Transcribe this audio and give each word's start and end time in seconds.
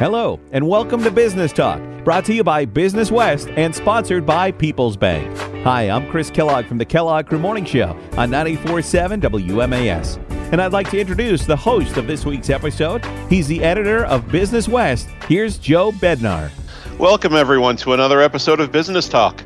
Hello, 0.00 0.40
and 0.52 0.66
welcome 0.66 1.04
to 1.04 1.10
BusinessTalk, 1.10 2.04
brought 2.06 2.24
to 2.24 2.32
you 2.32 2.42
by 2.42 2.64
BusinessWest 2.64 3.52
and 3.58 3.74
sponsored 3.74 4.24
by 4.24 4.50
PeoplesBank. 4.50 5.62
Hi, 5.62 5.90
I'm 5.90 6.10
Chris 6.10 6.30
Kellogg 6.30 6.64
from 6.64 6.78
the 6.78 6.86
Kellogg 6.86 7.26
Crew 7.26 7.38
Morning 7.38 7.66
Show 7.66 7.90
on 8.16 8.30
94.7 8.30 9.20
WMAS. 9.20 10.16
And 10.52 10.62
I'd 10.62 10.72
like 10.72 10.88
to 10.92 10.98
introduce 10.98 11.44
the 11.44 11.54
host 11.54 11.98
of 11.98 12.06
this 12.06 12.24
week's 12.24 12.48
episode. 12.48 13.04
He's 13.28 13.46
the 13.46 13.62
editor 13.62 14.06
of 14.06 14.24
BusinessWest. 14.28 15.24
Here's 15.24 15.58
Joe 15.58 15.92
Bednar. 15.92 16.50
Welcome, 16.98 17.34
everyone, 17.34 17.76
to 17.76 17.92
another 17.92 18.22
episode 18.22 18.58
of 18.60 18.72
BusinessTalk. 18.72 19.42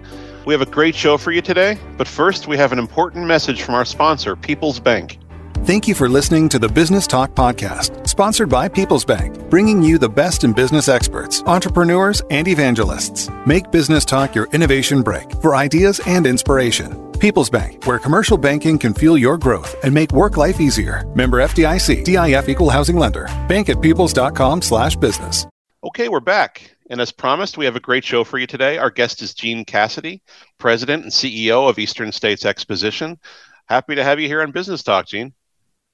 We 0.47 0.55
have 0.55 0.63
a 0.63 0.67
great 0.67 0.95
show 0.95 1.19
for 1.19 1.33
you 1.33 1.43
today, 1.43 1.77
but 1.97 2.07
first, 2.07 2.47
we 2.47 2.57
have 2.59 2.71
an 2.71 2.79
important 2.79 3.27
message 3.27 3.63
from 3.63 3.75
our 3.75 3.85
sponsor, 3.85 4.37
PeoplesBank. 4.37 5.19
Thank 5.65 5.89
you 5.89 5.95
for 5.95 6.11
listening 6.11 6.51
to 6.51 6.59
the 6.59 6.67
BusinessTalk 6.67 7.29
Podcast, 7.29 8.07
sponsored 8.07 8.51
by 8.51 8.69
PeoplesBank, 8.69 9.49
bringing 9.49 9.83
you 9.83 9.97
the 9.97 10.11
best 10.11 10.45
in 10.45 10.53
business 10.53 10.89
experts, 10.91 11.43
entrepreneurs, 11.47 12.21
and 12.29 12.47
evangelists. 12.47 13.31
Make 13.47 13.65
BusinessTalk 13.69 14.35
your 14.35 14.45
innovation 14.53 15.01
break 15.01 15.31
for 15.41 15.57
ideas 15.57 16.03
and 16.07 16.27
inspiration. 16.27 16.91
PeoplesBank, 17.13 17.87
where 17.87 17.99
commercial 17.99 18.37
banking 18.37 18.79
can 18.79 18.93
fuel 18.93 19.17
your 19.17 19.39
growth 19.39 19.75
and 19.83 19.95
make 19.95 20.13
work 20.13 20.37
life 20.37 20.61
easier. 20.61 21.11
Member 21.15 21.39
FDIC, 21.39 22.05
DIF 22.05 22.47
Equal 22.51 22.69
Housing 22.69 22.99
Lender. 22.99 23.25
Bank 23.49 23.71
at 23.71 23.81
peoples.com 23.81 24.61
slash 24.61 24.97
business. 24.97 25.47
Okay, 25.83 26.11
we're 26.11 26.21
back. 26.21 26.77
And 26.91 27.01
as 27.01 27.11
promised, 27.11 27.57
we 27.57 27.65
have 27.65 27.77
a 27.77 27.81
great 27.81 28.05
show 28.05 28.23
for 28.23 28.37
you 28.37 28.47
today. 28.47 28.77
Our 28.77 28.91
guest 28.91 29.23
is 29.23 29.33
Gene 29.33 29.65
Cassidy, 29.65 30.21
President 30.59 31.05
and 31.05 31.11
CEO 31.11 31.71
of 31.71 31.79
Eastern 31.79 32.13
States 32.13 32.45
Exposition. 32.45 33.19
Happy 33.65 33.95
to 33.95 34.05
have 34.05 34.21
you 34.21 34.29
here 34.29 34.43
on 34.43 34.53
BusinessTalk, 34.53 35.07
Gene. 35.07 35.33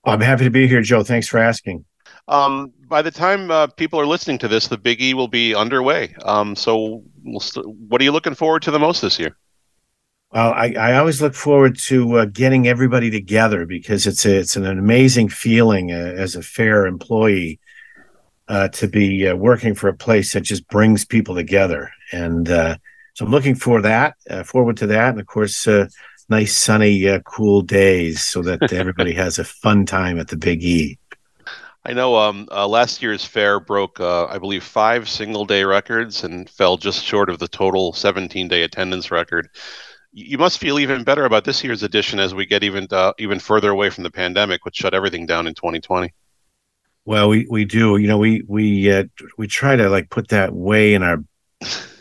I'm 0.05 0.21
happy 0.21 0.45
to 0.45 0.51
be 0.51 0.67
here, 0.67 0.83
Joe. 0.83 1.03
Thanks 1.03 1.29
for 1.29 1.39
asking. 1.39 1.85
Um, 2.29 2.73
by 2.89 3.03
the 3.03 3.11
time 3.11 3.51
uh, 3.51 3.67
people 3.67 4.01
are 4.01 4.07
listening 4.07 4.39
to 4.39 4.49
this, 4.49 4.69
the 4.69 4.79
Big 4.79 5.01
E 5.01 5.15
will 5.15 5.29
be 5.29 5.55
underway. 5.55 6.15
Um, 6.23 6.55
so, 6.55 7.03
we'll 7.25 7.41
st- 7.41 7.67
what 7.67 8.01
are 8.01 8.05
you 8.05 8.13
looking 8.13 8.35
forward 8.35 8.63
to 8.63 8.71
the 8.71 8.79
most 8.79 9.03
this 9.03 9.19
year? 9.19 9.37
Well, 10.33 10.53
I, 10.53 10.75
I 10.79 10.97
always 10.97 11.21
look 11.21 11.35
forward 11.35 11.77
to 11.87 12.19
uh, 12.19 12.25
getting 12.27 12.69
everybody 12.69 13.11
together 13.11 13.67
because 13.67 14.07
it's 14.07 14.25
a, 14.25 14.39
it's 14.39 14.55
an 14.55 14.65
amazing 14.65 15.29
feeling 15.29 15.91
uh, 15.91 15.97
as 15.97 16.37
a 16.37 16.43
fair 16.43 16.87
employee 16.87 17.59
uh, 18.47 18.69
to 18.69 18.87
be 18.87 19.27
uh, 19.27 19.35
working 19.35 19.75
for 19.75 19.89
a 19.89 19.97
place 19.97 20.33
that 20.33 20.43
just 20.43 20.69
brings 20.69 21.05
people 21.05 21.35
together. 21.35 21.91
And 22.13 22.49
uh, 22.49 22.77
so 23.15 23.25
I'm 23.25 23.33
looking 23.33 23.57
for 23.57 23.83
that, 23.83 24.15
forward 24.45 24.77
to 24.79 24.87
that, 24.87 25.11
and 25.11 25.21
of 25.21 25.27
course 25.27 25.67
nice 26.31 26.57
sunny 26.57 27.09
uh, 27.09 27.21
cool 27.21 27.61
days 27.63 28.25
so 28.25 28.43
that 28.43 28.73
everybody 28.73 29.13
has 29.13 29.39
a 29.39 29.45
fun 29.45 29.85
time 29.85 30.19
at 30.19 30.29
the 30.29 30.37
big 30.37 30.63
e. 30.63 30.99
I 31.85 31.93
know 31.93 32.17
um, 32.17 32.47
uh, 32.51 32.69
last 32.69 33.03
year's 33.03 33.25
fair 33.25 33.59
broke 33.59 34.01
uh, 34.01 34.27
i 34.27 34.39
believe 34.39 34.63
five 34.63 35.09
single 35.09 35.45
day 35.45 35.65
records 35.65 36.25
and 36.25 36.49
fell 36.49 36.77
just 36.77 37.05
short 37.05 37.31
of 37.31 37.39
the 37.39 37.49
total 37.49 37.93
17 37.93 38.49
day 38.49 38.63
attendance 38.63 39.11
record. 39.11 39.49
You 40.13 40.39
must 40.39 40.59
feel 40.59 40.81
even 40.81 41.05
better 41.05 41.25
about 41.25 41.45
this 41.45 41.63
year's 41.63 41.85
edition 41.85 42.19
as 42.19 42.35
we 42.35 42.45
get 42.45 42.65
even 42.65 42.89
uh, 42.91 43.13
even 43.19 43.39
further 43.39 43.71
away 43.71 43.91
from 43.91 44.05
the 44.05 44.11
pandemic 44.11 44.65
which 44.65 44.77
shut 44.77 44.95
everything 44.95 45.27
down 45.27 45.47
in 45.47 45.55
2020 45.55 46.13
well 47.05 47.29
we 47.29 47.47
we 47.51 47.65
do. 47.65 47.97
You 47.97 48.09
know 48.09 48.19
we 48.19 48.43
we 48.47 48.93
uh, 48.93 49.05
we 49.37 49.47
try 49.47 49.77
to 49.77 49.89
like 49.89 50.11
put 50.11 50.29
that 50.29 50.53
way 50.53 50.95
in 50.95 51.03
our 51.03 51.19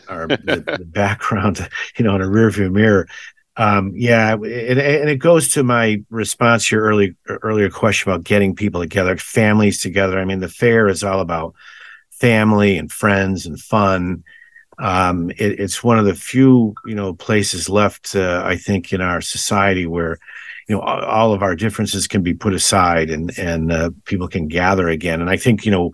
our 0.08 0.26
the, 0.28 0.76
the 0.78 0.84
background 0.84 1.68
you 1.98 2.04
know 2.04 2.14
in 2.14 2.22
a 2.22 2.26
rearview 2.26 2.70
mirror 2.70 3.08
um, 3.56 3.92
yeah, 3.94 4.32
and 4.34 4.44
it 4.44 5.18
goes 5.18 5.50
to 5.50 5.62
my 5.62 6.02
response 6.08 6.68
to 6.68 6.76
your 6.76 6.84
early 6.84 7.16
earlier 7.28 7.68
question 7.68 8.10
about 8.10 8.24
getting 8.24 8.54
people 8.54 8.80
together, 8.80 9.16
families 9.16 9.80
together. 9.80 10.18
I 10.18 10.24
mean, 10.24 10.40
the 10.40 10.48
fair 10.48 10.88
is 10.88 11.02
all 11.02 11.20
about 11.20 11.54
family 12.10 12.78
and 12.78 12.90
friends 12.90 13.46
and 13.46 13.60
fun. 13.60 14.22
Um, 14.78 15.30
it, 15.30 15.60
it's 15.60 15.84
one 15.84 15.98
of 15.98 16.06
the 16.06 16.14
few, 16.14 16.74
you 16.86 16.94
know, 16.94 17.12
places 17.12 17.68
left, 17.68 18.14
uh, 18.14 18.42
I 18.44 18.56
think, 18.56 18.92
in 18.92 19.00
our 19.00 19.20
society 19.20 19.86
where, 19.86 20.18
you 20.68 20.74
know, 20.74 20.80
all 20.80 21.34
of 21.34 21.42
our 21.42 21.54
differences 21.54 22.06
can 22.06 22.22
be 22.22 22.34
put 22.34 22.54
aside 22.54 23.10
and 23.10 23.36
and 23.38 23.72
uh, 23.72 23.90
people 24.04 24.28
can 24.28 24.48
gather 24.48 24.88
again. 24.88 25.20
And 25.20 25.28
I 25.28 25.36
think, 25.36 25.66
you 25.66 25.72
know, 25.72 25.90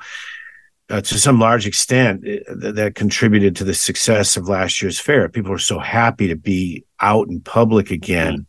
uh, 0.89 1.01
to 1.01 1.19
some 1.19 1.41
large 1.41 1.67
extent 1.67 2.23
th- 2.23 2.45
that 2.47 2.95
contributed 2.95 3.57
to 3.57 3.65
the 3.65 3.75
success 3.75 4.37
of 4.37 4.49
last 4.49 4.81
year's 4.81 5.01
fair. 5.01 5.29
People 5.29 5.51
were 5.51 5.59
so 5.59 5.79
happy 5.79 6.29
to 6.29 6.37
be 6.37 6.85
out 7.01 7.29
in 7.29 7.41
public 7.41 7.91
again 7.91 8.47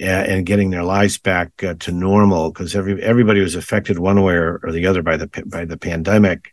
mm-hmm. 0.00 0.08
uh, 0.08 0.34
and 0.34 0.46
getting 0.46 0.70
their 0.70 0.82
lives 0.82 1.18
back 1.18 1.62
uh, 1.62 1.74
to 1.80 1.92
normal 1.92 2.50
because 2.50 2.74
every 2.74 3.00
everybody 3.02 3.40
was 3.40 3.54
affected 3.54 3.98
one 3.98 4.22
way 4.22 4.34
or, 4.34 4.60
or 4.64 4.72
the 4.72 4.86
other 4.86 5.02
by 5.02 5.16
the 5.16 5.28
by 5.46 5.64
the 5.64 5.76
pandemic. 5.76 6.52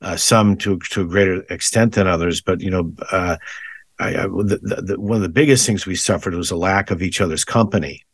Uh, 0.00 0.16
some 0.16 0.56
to 0.56 0.78
to 0.90 1.02
a 1.02 1.06
greater 1.06 1.42
extent 1.50 1.94
than 1.94 2.06
others, 2.06 2.40
but 2.40 2.60
you 2.60 2.70
know. 2.70 2.92
Uh, 3.10 3.36
I, 3.98 4.08
I, 4.08 4.22
the, 4.22 4.82
the, 4.84 5.00
one 5.00 5.16
of 5.16 5.22
the 5.22 5.28
biggest 5.28 5.64
things 5.64 5.86
we 5.86 5.94
suffered 5.94 6.34
was 6.34 6.50
a 6.50 6.56
lack 6.56 6.90
of 6.90 7.02
each 7.02 7.20
other's 7.20 7.44
company. 7.44 8.04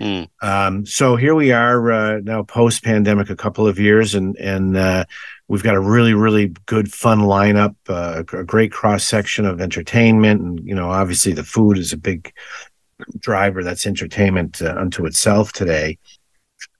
Mm. 0.00 0.28
Um, 0.42 0.86
so 0.86 1.16
here 1.16 1.34
we 1.34 1.52
are 1.52 1.92
uh, 1.92 2.20
now 2.22 2.42
post 2.42 2.82
pandemic, 2.82 3.30
a 3.30 3.36
couple 3.36 3.66
of 3.66 3.78
years, 3.78 4.14
and 4.14 4.36
and 4.36 4.76
uh, 4.76 5.04
We've 5.46 5.62
got 5.62 5.74
a 5.74 5.80
really, 5.80 6.14
really 6.14 6.48
good, 6.66 6.90
fun 6.90 7.20
lineup, 7.20 7.76
uh, 7.88 8.24
a 8.32 8.44
great 8.44 8.72
cross 8.72 9.04
section 9.04 9.44
of 9.44 9.60
entertainment, 9.60 10.40
and 10.40 10.66
you 10.66 10.74
know, 10.74 10.90
obviously, 10.90 11.32
the 11.32 11.44
food 11.44 11.76
is 11.76 11.92
a 11.92 11.98
big 11.98 12.32
driver. 13.18 13.62
That's 13.62 13.86
entertainment 13.86 14.62
uh, 14.62 14.74
unto 14.78 15.04
itself 15.04 15.52
today. 15.52 15.98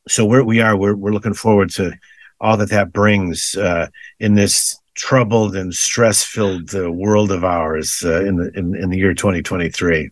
So 0.08 0.24
where 0.24 0.42
we 0.42 0.62
are, 0.62 0.76
we're 0.76 0.96
we're 0.96 1.12
looking 1.12 1.34
forward 1.34 1.70
to 1.72 1.92
all 2.40 2.56
that 2.56 2.70
that 2.70 2.92
brings 2.92 3.54
uh, 3.54 3.88
in 4.18 4.34
this 4.34 4.78
troubled 4.94 5.56
and 5.56 5.74
stress-filled 5.74 6.74
uh, 6.74 6.90
world 6.90 7.32
of 7.32 7.44
ours 7.44 8.02
in 8.02 8.36
the 8.36 8.50
in, 8.54 8.74
in 8.74 8.88
the 8.88 8.96
year 8.96 9.12
2023. 9.12 10.10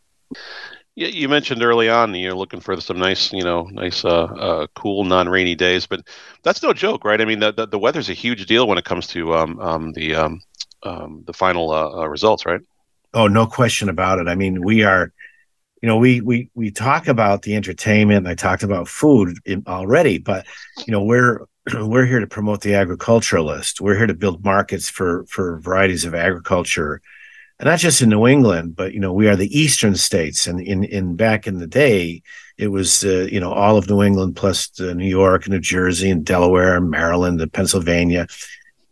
Yeah, 0.95 1.09
you 1.09 1.29
mentioned 1.29 1.63
early 1.63 1.89
on 1.89 2.15
you're 2.15 2.35
looking 2.35 2.61
for 2.61 2.79
some 2.79 2.99
nice, 2.99 3.33
you 3.33 3.43
know, 3.43 3.63
nice, 3.73 4.05
uh, 4.05 4.25
uh, 4.25 4.67
cool, 4.75 5.05
non-rainy 5.05 5.55
days, 5.55 5.87
but 5.87 6.07
that's 6.43 6.63
no 6.63 6.75
joke, 6.75 7.05
right? 7.05 7.21
I 7.21 7.25
mean, 7.25 7.39
the, 7.39 7.51
the, 7.51 7.67
the 7.67 7.79
weather's 7.79 8.11
a 8.11 8.15
huge 8.15 8.45
deal 8.45 8.69
when 8.69 8.77
it 8.77 8.85
comes 8.85 9.07
to 9.09 9.35
um, 9.35 9.59
um, 9.59 9.93
the 9.93 10.15
um, 10.15 10.41
um, 10.83 11.23
the 11.27 11.33
final 11.33 11.71
uh, 11.71 12.03
uh, 12.03 12.09
results, 12.09 12.45
right? 12.45 12.61
Oh, 13.15 13.27
no 13.27 13.47
question 13.47 13.89
about 13.89 14.19
it. 14.19 14.29
I 14.29 14.35
mean, 14.35 14.63
we 14.63 14.83
are, 14.83 15.13
you 15.81 15.89
know, 15.89 15.97
we 15.97 16.21
we 16.21 16.51
we 16.55 16.71
talk 16.71 17.09
about 17.09 17.43
the 17.43 17.57
entertainment. 17.57 18.27
I 18.27 18.35
talked 18.35 18.63
about 18.63 18.89
food 18.89 19.39
already, 19.67 20.19
but 20.19 20.47
you 20.87 20.93
know, 20.93 21.03
we're 21.03 21.47
we're 21.75 22.07
here 22.07 22.21
to 22.21 22.27
promote 22.27 22.61
the 22.61 22.75
agriculturalist. 22.75 23.81
We're 23.81 23.97
here 23.97 24.07
to 24.07 24.15
build 24.15 24.45
markets 24.45 24.91
for 24.91 25.25
for 25.27 25.59
varieties 25.61 26.05
of 26.05 26.15
agriculture 26.15 27.01
and 27.63 27.71
not 27.71 27.79
just 27.79 28.03
in 28.03 28.09
New 28.09 28.27
England, 28.27 28.75
but 28.75 28.93
you 28.93 28.99
know, 28.99 29.13
we 29.13 29.29
are 29.29 29.37
the 29.37 29.57
eastern 29.57 29.95
states, 29.95 30.49
and 30.49 30.61
in 30.61 30.83
in 30.83 31.15
back 31.15 31.47
in 31.47 31.59
the 31.59 31.67
day, 31.69 32.21
it 32.59 32.69
was 32.69 33.05
uh, 33.05 33.29
you 33.31 33.39
know 33.39 33.53
all 33.53 33.79
of 33.79 33.89
New 33.89 34.03
England 34.03 34.35
plus 34.35 34.69
uh, 34.81 34.93
New 34.95 35.07
York, 35.07 35.49
New 35.49 35.61
Jersey, 35.61 36.11
and 36.11 36.27
Delaware, 36.27 36.77
and 36.77 36.91
Maryland, 36.91 37.41
and 37.41 37.53
Pennsylvania, 37.53 38.27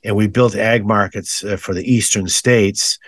and 0.05 0.15
we 0.15 0.29
built 0.29 0.55
ag 0.55 0.87
markets 0.87 1.43
uh, 1.43 1.57
for 1.57 1.75
the 1.75 1.93
eastern 1.93 2.29
states. 2.29 3.01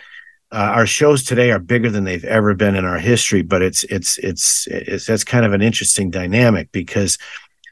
Uh, 0.51 0.73
our 0.75 0.85
shows 0.85 1.23
today 1.23 1.53
are 1.53 1.61
bigger 1.61 1.91
than 1.91 2.03
they've 2.03 2.25
ever 2.25 2.55
been 2.55 2.75
in 2.75 2.85
our 2.85 2.99
history, 2.99 3.43
but 3.43 3.63
it's 3.63 3.85
it's 3.85 4.19
it's, 4.19 4.67
it's 4.67 5.07
that's 5.07 5.23
kind 5.23 5.47
of 5.47 5.53
an 5.53 5.63
interesting 5.63 6.11
dynamic 6.11 6.73
because 6.73 7.19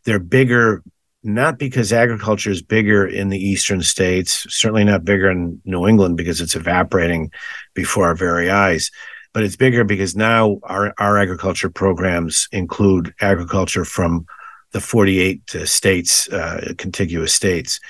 they're 0.04 0.20
bigger 0.20 0.84
not 1.22 1.58
because 1.58 1.92
agriculture 1.92 2.50
is 2.50 2.62
bigger 2.62 3.06
in 3.06 3.28
the 3.28 3.38
eastern 3.38 3.82
states, 3.82 4.46
certainly 4.48 4.84
not 4.84 5.04
bigger 5.04 5.30
in 5.30 5.60
New 5.64 5.86
England 5.86 6.16
because 6.16 6.40
it's 6.40 6.56
evaporating 6.56 7.30
before 7.74 8.06
our 8.06 8.14
very 8.14 8.50
eyes, 8.50 8.90
but 9.32 9.42
it's 9.42 9.56
bigger 9.56 9.84
because 9.84 10.16
now 10.16 10.58
our, 10.62 10.94
our 10.98 11.18
agriculture 11.18 11.70
programs 11.70 12.48
include 12.52 13.14
agriculture 13.20 13.84
from 13.84 14.26
the 14.72 14.80
48 14.80 15.50
states, 15.64 16.28
uh, 16.28 16.72
contiguous 16.78 17.34
states. 17.34 17.80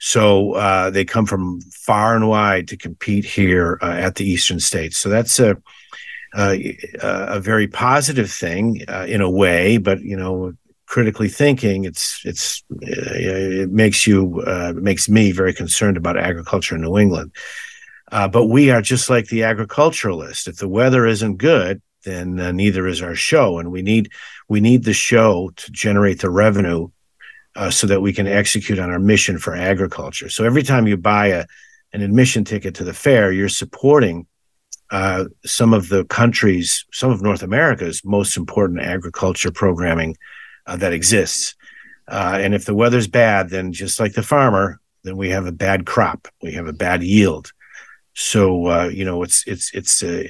So 0.00 0.52
uh, 0.52 0.90
they 0.90 1.04
come 1.04 1.24
from 1.24 1.60
far 1.72 2.14
and 2.14 2.28
wide 2.28 2.68
to 2.68 2.76
compete 2.76 3.24
here 3.24 3.78
uh, 3.80 3.92
at 3.92 4.16
the 4.16 4.28
eastern 4.28 4.60
states. 4.60 4.98
So 4.98 5.08
that's 5.08 5.38
a 5.38 5.56
a, 6.36 6.76
a 7.00 7.40
very 7.40 7.68
positive 7.68 8.30
thing 8.30 8.82
uh, 8.88 9.06
in 9.08 9.20
a 9.20 9.30
way, 9.30 9.78
but 9.78 10.00
you 10.00 10.16
know 10.16 10.52
critically 10.94 11.28
thinking, 11.28 11.84
it's 11.84 12.20
it's 12.24 12.62
uh, 12.70 13.66
it 13.66 13.70
makes 13.70 14.06
you 14.06 14.40
uh, 14.46 14.72
makes 14.76 15.08
me 15.08 15.32
very 15.32 15.52
concerned 15.52 15.96
about 15.96 16.16
agriculture 16.16 16.76
in 16.76 16.82
New 16.82 16.98
England. 16.98 17.32
Uh, 18.12 18.28
but 18.28 18.44
we 18.46 18.70
are 18.70 18.80
just 18.80 19.10
like 19.10 19.26
the 19.26 19.42
agriculturalist. 19.42 20.46
If 20.46 20.58
the 20.58 20.68
weather 20.68 21.04
isn't 21.04 21.38
good, 21.38 21.82
then 22.04 22.38
uh, 22.38 22.52
neither 22.52 22.86
is 22.86 23.02
our 23.02 23.16
show, 23.16 23.58
and 23.58 23.72
we 23.72 23.82
need 23.82 24.12
we 24.48 24.60
need 24.60 24.84
the 24.84 24.92
show 24.92 25.50
to 25.56 25.72
generate 25.72 26.20
the 26.20 26.30
revenue 26.30 26.86
uh, 27.56 27.70
so 27.70 27.88
that 27.88 28.00
we 28.00 28.12
can 28.12 28.28
execute 28.28 28.78
on 28.78 28.90
our 28.90 29.00
mission 29.00 29.36
for 29.38 29.52
agriculture. 29.52 30.28
So 30.28 30.44
every 30.44 30.62
time 30.62 30.86
you 30.86 30.96
buy 30.96 31.26
a 31.26 31.44
an 31.92 32.02
admission 32.02 32.44
ticket 32.44 32.76
to 32.76 32.84
the 32.84 32.94
fair, 32.94 33.32
you're 33.32 33.48
supporting 33.48 34.28
uh, 34.92 35.24
some 35.44 35.74
of 35.74 35.88
the 35.88 36.04
country's, 36.04 36.84
some 36.92 37.10
of 37.10 37.20
North 37.20 37.42
America's 37.42 38.04
most 38.04 38.36
important 38.36 38.80
agriculture 38.80 39.50
programming 39.50 40.14
uh, 40.66 40.76
that 40.76 40.92
exists. 40.92 41.54
Uh, 42.06 42.38
and 42.40 42.54
if 42.54 42.64
the 42.64 42.74
weather's 42.74 43.08
bad, 43.08 43.50
then 43.50 43.72
just 43.72 43.98
like 43.98 44.12
the 44.12 44.22
farmer, 44.22 44.80
then 45.04 45.16
we 45.16 45.30
have 45.30 45.46
a 45.46 45.52
bad 45.52 45.86
crop. 45.86 46.28
We 46.42 46.52
have 46.52 46.66
a 46.66 46.72
bad 46.72 47.02
yield. 47.02 47.52
So 48.14 48.66
uh, 48.66 48.88
you 48.88 49.04
know, 49.04 49.22
it's 49.22 49.44
it's 49.46 49.72
it's. 49.74 50.02
Uh, 50.02 50.24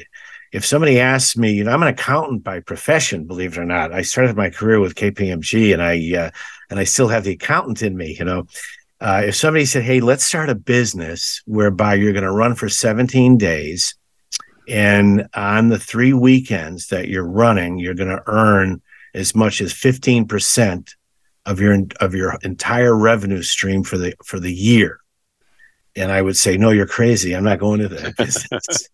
if 0.53 0.65
somebody 0.65 1.01
asks 1.01 1.37
me, 1.37 1.53
you 1.53 1.65
know, 1.65 1.73
I'm 1.73 1.83
an 1.83 1.89
accountant 1.89 2.45
by 2.45 2.61
profession, 2.61 3.25
believe 3.25 3.59
it 3.59 3.61
or 3.61 3.65
not. 3.65 3.93
I 3.93 4.03
started 4.03 4.37
my 4.37 4.51
career 4.51 4.79
with 4.79 4.95
KPMG, 4.95 5.73
and 5.73 5.83
I 5.83 6.27
uh, 6.27 6.31
and 6.71 6.79
I 6.79 6.85
still 6.85 7.09
have 7.09 7.25
the 7.25 7.33
accountant 7.33 7.83
in 7.83 7.97
me. 7.97 8.17
You 8.17 8.25
know, 8.25 8.47
uh, 9.01 9.23
if 9.27 9.35
somebody 9.35 9.65
said, 9.65 9.83
"Hey, 9.83 10.01
let's 10.01 10.25
start 10.25 10.49
a 10.49 10.55
business 10.55 11.43
whereby 11.45 11.95
you're 11.95 12.13
going 12.13 12.23
to 12.23 12.31
run 12.31 12.55
for 12.55 12.69
17 12.69 13.37
days, 13.37 13.97
and 14.69 15.27
on 15.35 15.69
the 15.69 15.79
three 15.79 16.13
weekends 16.13 16.87
that 16.89 17.09
you're 17.09 17.29
running, 17.29 17.79
you're 17.79 17.95
going 17.95 18.17
to 18.17 18.23
earn 18.27 18.81
as 19.15 19.35
much 19.35 19.61
as 19.61 19.73
15 19.73 20.27
percent 20.27 20.95
of 21.47 21.61
your 21.61 21.79
of 22.01 22.15
your 22.15 22.37
entire 22.43 22.97
revenue 22.97 23.43
stream 23.43 23.83
for 23.85 23.99
the 23.99 24.15
for 24.25 24.41
the 24.41 24.53
year," 24.53 25.01
and 25.97 26.11
I 26.11 26.23
would 26.23 26.37
say, 26.37 26.57
"No, 26.57 26.71
you're 26.71 26.87
crazy. 26.87 27.35
I'm 27.35 27.45
not 27.45 27.59
going 27.59 27.81
to 27.81 27.89
that 27.89 28.17
business." 28.19 28.89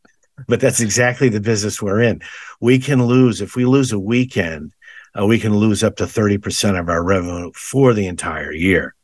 but 0.48 0.60
that's 0.60 0.80
exactly 0.80 1.28
the 1.28 1.40
business 1.40 1.82
we're 1.82 2.00
in. 2.00 2.22
We 2.60 2.78
can 2.78 3.04
lose 3.04 3.40
if 3.40 3.56
we 3.56 3.64
lose 3.64 3.92
a 3.92 3.98
weekend, 3.98 4.72
uh, 5.18 5.26
we 5.26 5.38
can 5.38 5.56
lose 5.56 5.82
up 5.82 5.96
to 5.96 6.04
30% 6.04 6.78
of 6.78 6.88
our 6.88 7.02
revenue 7.02 7.52
for 7.54 7.94
the 7.94 8.06
entire 8.06 8.52
year. 8.52 8.94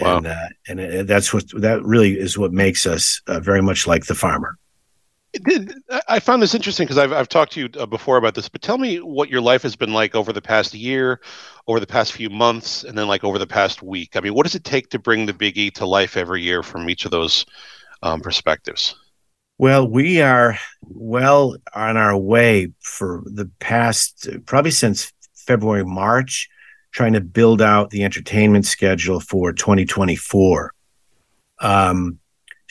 Wow. 0.00 0.18
And, 0.18 0.26
uh, 0.26 0.48
and 0.68 0.80
it, 0.80 1.06
that's 1.06 1.32
what 1.32 1.44
that 1.60 1.82
really 1.84 2.18
is 2.18 2.36
what 2.36 2.52
makes 2.52 2.86
us 2.86 3.20
uh, 3.26 3.40
very 3.40 3.62
much 3.62 3.86
like 3.86 4.06
the 4.06 4.14
farmer. 4.14 4.58
I 6.08 6.20
found 6.20 6.42
this 6.42 6.54
interesting 6.54 6.86
because 6.86 6.98
I've, 6.98 7.12
I've 7.12 7.28
talked 7.28 7.52
to 7.52 7.60
you 7.60 7.68
uh, 7.78 7.86
before 7.86 8.16
about 8.16 8.34
this, 8.34 8.48
but 8.48 8.62
tell 8.62 8.78
me 8.78 8.98
what 8.98 9.28
your 9.28 9.40
life 9.40 9.62
has 9.62 9.76
been 9.76 9.92
like 9.92 10.14
over 10.14 10.32
the 10.32 10.42
past 10.42 10.74
year, 10.74 11.20
over 11.66 11.80
the 11.80 11.86
past 11.86 12.12
few 12.12 12.30
months, 12.30 12.84
and 12.84 12.96
then 12.96 13.08
like 13.08 13.24
over 13.24 13.38
the 13.38 13.46
past 13.46 13.82
week. 13.82 14.16
I 14.16 14.20
mean, 14.20 14.34
what 14.34 14.44
does 14.44 14.54
it 14.54 14.64
take 14.64 14.90
to 14.90 14.98
bring 14.98 15.26
the 15.26 15.32
Big 15.32 15.58
E 15.58 15.70
to 15.72 15.86
life 15.86 16.16
every 16.16 16.42
year 16.42 16.62
from 16.62 16.88
each 16.88 17.04
of 17.04 17.10
those 17.10 17.46
um, 18.02 18.20
perspectives? 18.20 18.94
Well, 19.58 19.88
we 19.88 20.20
are 20.20 20.58
well 20.82 21.56
on 21.74 21.96
our 21.96 22.16
way 22.16 22.72
for 22.80 23.22
the 23.24 23.50
past, 23.60 24.28
probably 24.46 24.72
since 24.72 25.12
February, 25.34 25.84
March, 25.84 26.48
trying 26.92 27.12
to 27.12 27.20
build 27.20 27.60
out 27.60 27.90
the 27.90 28.04
entertainment 28.04 28.66
schedule 28.66 29.20
for 29.20 29.52
2024. 29.52 30.72
Um, 31.60 32.18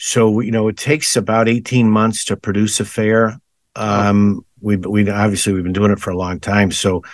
so, 0.06 0.40
you 0.40 0.50
know, 0.50 0.68
it 0.68 0.76
takes 0.76 1.16
about 1.16 1.48
18 1.48 1.88
months 1.88 2.26
to 2.26 2.36
produce 2.36 2.78
a 2.78 2.84
fair. 2.84 3.40
Um, 3.74 4.44
we, 4.60 4.76
we 4.76 5.08
obviously 5.08 5.54
we've 5.54 5.64
been 5.64 5.72
doing 5.72 5.92
it 5.92 5.98
for 5.98 6.10
a 6.10 6.16
long 6.16 6.40
time. 6.40 6.72
So, 6.72 7.04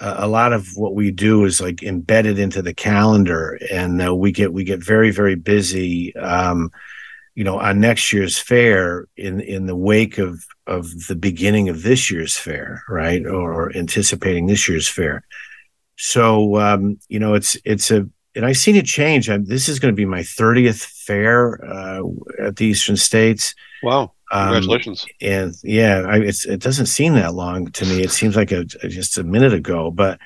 uh, 0.00 0.14
a 0.16 0.26
lot 0.26 0.54
of 0.54 0.66
what 0.74 0.94
we 0.94 1.10
do 1.10 1.44
is 1.44 1.60
like 1.60 1.82
embedded 1.82 2.38
into 2.38 2.62
the 2.62 2.72
calendar, 2.72 3.58
and 3.70 4.02
uh, 4.02 4.14
we 4.14 4.32
get 4.32 4.54
we 4.54 4.64
get 4.64 4.82
very 4.82 5.10
very 5.10 5.34
busy. 5.34 6.16
Um, 6.16 6.70
you 7.34 7.44
know, 7.44 7.58
on 7.58 7.78
next 7.78 8.10
year's 8.10 8.38
fair 8.38 9.06
in 9.18 9.40
in 9.40 9.66
the 9.66 9.76
wake 9.76 10.16
of 10.16 10.42
of 10.66 10.88
the 11.08 11.16
beginning 11.16 11.68
of 11.68 11.82
this 11.82 12.10
year's 12.10 12.38
fair, 12.38 12.82
right, 12.88 13.26
or 13.26 13.70
anticipating 13.76 14.46
this 14.46 14.66
year's 14.66 14.88
fair. 14.88 15.26
So, 15.98 16.56
um, 16.56 17.00
you 17.10 17.18
know, 17.18 17.34
it's 17.34 17.58
it's 17.66 17.90
a 17.90 18.08
and 18.34 18.46
I've 18.46 18.56
seen 18.56 18.76
it 18.76 18.86
change. 18.86 19.28
I'm, 19.28 19.44
this 19.44 19.68
is 19.68 19.78
going 19.78 19.92
to 19.92 19.96
be 19.96 20.04
my 20.04 20.20
30th 20.20 20.84
fair 20.84 21.64
uh, 21.64 22.02
at 22.38 22.56
the 22.56 22.66
Eastern 22.66 22.96
States. 22.96 23.54
Wow. 23.82 24.12
Congratulations. 24.30 25.04
Um, 25.04 25.28
and 25.28 25.54
yeah, 25.64 26.04
I, 26.06 26.18
it 26.18 26.60
doesn't 26.60 26.86
seem 26.86 27.14
that 27.14 27.34
long 27.34 27.70
to 27.72 27.84
me. 27.84 28.02
It 28.02 28.12
seems 28.12 28.36
like 28.36 28.52
a, 28.52 28.64
just 28.64 29.18
a 29.18 29.24
minute 29.24 29.52
ago, 29.52 29.90
but 29.90 30.20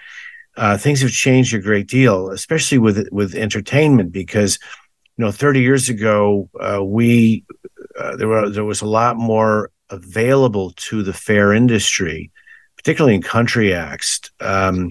uh, 0.57 0.77
things 0.77 1.01
have 1.01 1.11
changed 1.11 1.55
a 1.55 1.59
great 1.59 1.89
deal, 1.89 2.31
especially 2.31 2.79
with 2.79 3.09
with 3.11 3.35
entertainment, 3.35 4.13
because 4.13 4.59
you 5.17 5.25
know, 5.25 5.33
30 5.33 5.61
years 5.61 5.89
ago, 5.89 6.49
uh, 6.61 6.85
we 6.85 7.45
uh, 7.99 8.17
there 8.17 8.29
were 8.29 8.51
there 8.51 8.65
was 8.65 8.83
a 8.83 8.87
lot 8.87 9.17
more 9.17 9.71
available 9.91 10.73
to 10.77 11.03
the 11.03 11.13
fair 11.13 11.53
industry, 11.53 12.31
particularly 12.77 13.15
in 13.15 13.23
country 13.23 13.73
acts. 13.75 14.21
Um, 14.41 14.91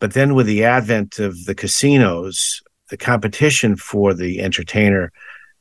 but 0.00 0.14
then, 0.14 0.34
with 0.34 0.46
the 0.46 0.64
advent 0.64 1.18
of 1.18 1.44
the 1.44 1.54
casinos, 1.54 2.62
the 2.90 2.96
competition 2.96 3.76
for 3.76 4.14
the 4.14 4.40
entertainer 4.40 5.12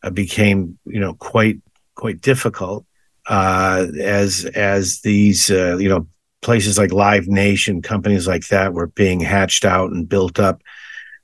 uh, 0.03 0.09
became, 0.09 0.77
you 0.85 0.99
know, 0.99 1.13
quite 1.13 1.59
quite 1.95 2.21
difficult 2.21 2.85
uh, 3.27 3.87
as 3.99 4.45
as 4.55 5.01
these 5.01 5.49
uh, 5.49 5.77
you 5.77 5.89
know 5.89 6.07
places 6.41 6.77
like 6.77 6.91
Live 6.91 7.27
Nation, 7.27 7.81
companies 7.81 8.27
like 8.27 8.47
that, 8.47 8.73
were 8.73 8.87
being 8.87 9.19
hatched 9.19 9.65
out 9.65 9.91
and 9.91 10.07
built 10.07 10.39
up 10.39 10.61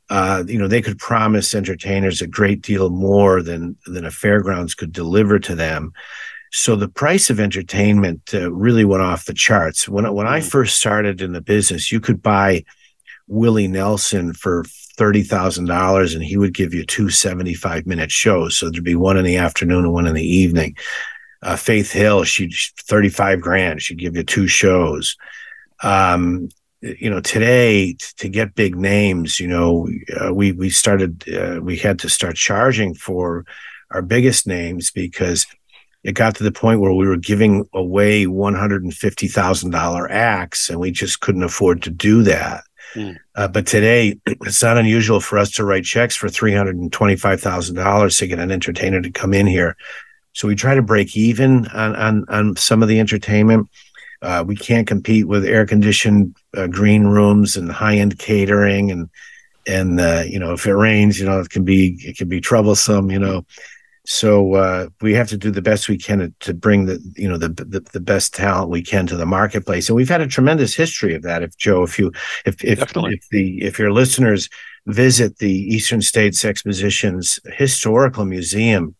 uh, 0.09 0.43
you 0.47 0.59
know, 0.59 0.67
they 0.67 0.81
could 0.81 0.99
promise 0.99 1.55
entertainers 1.55 2.21
a 2.21 2.27
great 2.27 2.61
deal 2.61 2.89
more 2.89 3.41
than 3.41 3.75
than 3.87 4.05
a 4.05 4.11
fairgrounds 4.11 4.75
could 4.75 4.91
deliver 4.91 5.39
to 5.39 5.55
them. 5.55 5.91
So 6.51 6.75
the 6.75 6.87
price 6.87 7.31
of 7.31 7.39
entertainment 7.39 8.31
uh, 8.33 8.51
really 8.51 8.85
went 8.85 9.01
off 9.01 9.25
the 9.25 9.33
charts. 9.33 9.89
When 9.89 10.11
when 10.13 10.27
I 10.27 10.39
mm. 10.39 10.49
first 10.49 10.77
started 10.77 11.21
in 11.21 11.31
the 11.31 11.41
business, 11.41 11.91
you 11.91 11.99
could 11.99 12.21
buy 12.21 12.63
Willie 13.27 13.67
Nelson 13.67 14.33
for 14.33 14.63
thirty 14.97 15.23
thousand 15.23 15.65
dollars, 15.65 16.13
and 16.13 16.23
he 16.23 16.37
would 16.37 16.53
give 16.53 16.73
you 16.73 16.85
two 16.85 17.09
75 17.09 17.85
minute 17.85 18.11
shows. 18.11 18.57
So 18.57 18.69
there'd 18.69 18.83
be 18.83 18.95
one 18.95 19.17
in 19.17 19.25
the 19.25 19.37
afternoon 19.37 19.85
and 19.85 19.93
one 19.93 20.07
in 20.07 20.13
the 20.13 20.25
evening. 20.25 20.75
Uh, 21.41 21.57
Faith 21.57 21.91
Hill, 21.91 22.23
she'd 22.23 22.53
35 22.77 23.41
grand. 23.41 23.81
She'd 23.81 23.99
give 23.99 24.15
you 24.15 24.23
two 24.23 24.47
shows. 24.47 25.17
Um, 25.81 26.49
you 26.83 27.09
know 27.09 27.21
today 27.21 27.95
to 28.17 28.27
get 28.27 28.55
big 28.55 28.75
names 28.75 29.39
you 29.39 29.47
know 29.47 29.87
uh, 30.19 30.33
we 30.33 30.51
we 30.51 30.69
started 30.69 31.23
uh, 31.33 31.61
we 31.61 31.77
had 31.77 31.97
to 31.97 32.09
start 32.09 32.35
charging 32.35 32.93
for 32.93 33.45
our 33.91 34.01
biggest 34.01 34.45
names 34.45 34.91
because 34.91 35.45
it 36.03 36.13
got 36.13 36.35
to 36.35 36.43
the 36.43 36.51
point 36.51 36.81
where 36.81 36.93
we 36.93 37.07
were 37.07 37.15
giving 37.15 37.65
away 37.73 38.25
$150,000 38.25 40.09
acts 40.09 40.69
and 40.69 40.77
we 40.77 40.91
just 40.91 41.21
couldn't 41.21 41.43
afford 41.43 41.81
to 41.81 41.89
do 41.89 42.23
that 42.23 42.65
mm. 42.93 43.17
uh, 43.35 43.47
but 43.47 43.67
today 43.67 44.17
it's 44.25 44.63
not 44.63 44.77
unusual 44.77 45.19
for 45.19 45.37
us 45.37 45.51
to 45.51 45.63
write 45.65 45.83
checks 45.83 46.15
for 46.15 46.27
$325,000 46.27 48.19
to 48.19 48.27
get 48.27 48.39
an 48.39 48.51
entertainer 48.51 49.01
to 49.01 49.11
come 49.11 49.33
in 49.33 49.47
here 49.47 49.75
so 50.33 50.47
we 50.47 50.55
try 50.55 50.75
to 50.75 50.81
break 50.81 51.15
even 51.15 51.67
on 51.67 51.95
on 51.95 52.25
on 52.29 52.55
some 52.55 52.81
of 52.81 52.89
the 52.89 52.99
entertainment 52.99 53.69
uh, 54.21 54.43
we 54.45 54.55
can't 54.55 54.87
compete 54.87 55.27
with 55.27 55.45
air 55.45 55.65
conditioned 55.65 56.35
uh, 56.55 56.67
green 56.67 57.05
rooms 57.05 57.57
and 57.57 57.71
high 57.71 57.95
end 57.95 58.17
catering 58.17 58.89
and 58.89 59.09
and 59.67 59.99
uh, 59.99 60.23
you 60.25 60.39
know 60.39 60.53
if 60.53 60.65
it 60.65 60.75
rains, 60.75 61.19
you 61.19 61.25
know 61.25 61.39
it 61.39 61.49
can 61.49 61.63
be 61.63 61.97
it 61.99 62.17
can 62.17 62.27
be 62.27 62.41
troublesome. 62.41 63.11
You 63.11 63.19
know, 63.19 63.45
so 64.05 64.55
uh, 64.55 64.87
we 65.01 65.13
have 65.13 65.29
to 65.29 65.37
do 65.37 65.49
the 65.49 65.61
best 65.61 65.87
we 65.87 65.97
can 65.97 66.19
to, 66.19 66.33
to 66.41 66.53
bring 66.53 66.85
the 66.85 66.99
you 67.15 67.27
know 67.27 67.37
the, 67.37 67.49
the, 67.49 67.79
the 67.93 67.99
best 67.99 68.33
talent 68.33 68.69
we 68.69 68.81
can 68.81 69.07
to 69.07 69.15
the 69.15 69.25
marketplace, 69.25 69.89
and 69.89 69.95
we've 69.95 70.09
had 70.09 70.21
a 70.21 70.27
tremendous 70.27 70.75
history 70.75 71.15
of 71.15 71.21
that. 71.23 71.43
If 71.43 71.57
Joe, 71.57 71.83
if 71.83 71.97
you 71.97 72.11
if 72.45 72.63
if, 72.63 72.81
if 72.95 73.29
the 73.29 73.61
if 73.61 73.79
your 73.79 73.91
listeners 73.91 74.49
visit 74.85 75.37
the 75.37 75.53
Eastern 75.53 76.01
States 76.01 76.43
Expositions 76.43 77.39
Historical 77.45 78.25
Museum, 78.25 78.95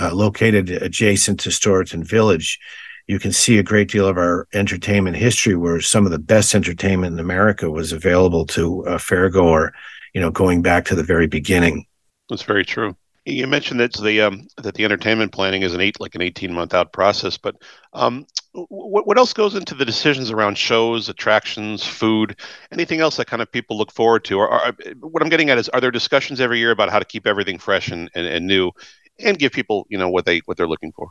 uh, 0.00 0.12
located 0.12 0.70
adjacent 0.70 1.38
to 1.40 1.50
Storrowton 1.50 2.04
Village 2.04 2.58
you 3.06 3.18
can 3.18 3.32
see 3.32 3.58
a 3.58 3.62
great 3.62 3.88
deal 3.88 4.08
of 4.08 4.16
our 4.16 4.48
entertainment 4.52 5.16
history 5.16 5.54
where 5.54 5.80
some 5.80 6.04
of 6.04 6.10
the 6.10 6.18
best 6.18 6.54
entertainment 6.54 7.12
in 7.12 7.20
America 7.20 7.70
was 7.70 7.92
available 7.92 8.44
to 8.46 8.80
a 8.82 8.98
fairgoer, 8.98 9.70
you 10.12 10.20
know, 10.20 10.30
going 10.30 10.62
back 10.62 10.84
to 10.86 10.94
the 10.94 11.04
very 11.04 11.26
beginning. 11.26 11.86
That's 12.28 12.42
very 12.42 12.64
true. 12.64 12.96
You 13.28 13.48
mentioned 13.48 13.80
that 13.80 13.92
the 13.94 14.20
um, 14.20 14.46
that 14.62 14.76
the 14.76 14.84
entertainment 14.84 15.32
planning 15.32 15.62
is 15.62 15.74
an 15.74 15.80
eight 15.80 15.98
like 15.98 16.14
an 16.14 16.22
eighteen 16.22 16.52
month 16.54 16.72
out 16.72 16.92
process, 16.92 17.36
but 17.36 17.56
um, 17.92 18.24
what 18.52 19.04
what 19.04 19.18
else 19.18 19.32
goes 19.32 19.56
into 19.56 19.74
the 19.74 19.84
decisions 19.84 20.30
around 20.30 20.56
shows, 20.56 21.08
attractions, 21.08 21.84
food, 21.84 22.36
anything 22.70 23.00
else 23.00 23.16
that 23.16 23.26
kind 23.26 23.42
of 23.42 23.50
people 23.50 23.76
look 23.76 23.90
forward 23.90 24.24
to? 24.26 24.38
Or, 24.38 24.48
or 24.48 24.72
what 25.00 25.24
I'm 25.24 25.28
getting 25.28 25.50
at 25.50 25.58
is, 25.58 25.68
are 25.70 25.80
there 25.80 25.90
discussions 25.90 26.40
every 26.40 26.60
year 26.60 26.70
about 26.70 26.88
how 26.88 27.00
to 27.00 27.04
keep 27.04 27.26
everything 27.26 27.58
fresh 27.58 27.88
and, 27.90 28.08
and, 28.14 28.28
and 28.28 28.46
new, 28.46 28.70
and 29.18 29.36
give 29.36 29.50
people 29.50 29.88
you 29.88 29.98
know 29.98 30.08
what 30.08 30.24
they 30.24 30.38
what 30.44 30.56
they're 30.56 30.68
looking 30.68 30.92
for? 30.92 31.08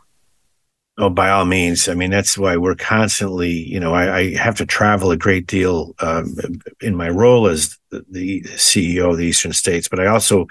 Oh, 0.98 1.10
by 1.10 1.29
all 1.29 1.43
means. 1.43 1.89
I 1.89 1.95
mean, 1.95 2.12
that's 2.12 2.38
why 2.38 2.55
we're 2.55 2.75
constantly, 2.75 3.51
you 3.51 3.81
know, 3.81 3.93
I, 3.93 4.17
I 4.17 4.36
have 4.38 4.55
to 4.55 4.65
travel 4.65 5.12
a 5.12 5.17
great 5.17 5.45
deal 5.45 5.93
um, 6.00 6.34
in 6.79 6.95
my 6.95 7.10
role 7.10 7.48
as 7.48 7.77
the, 7.89 8.05
the, 8.10 8.41
CEO 8.43 9.12
of 9.12 9.17
the 9.17 9.25
Eastern 9.25 9.51
States, 9.51 9.89
but 9.89 10.00
I 10.00 10.05
also 10.05 10.48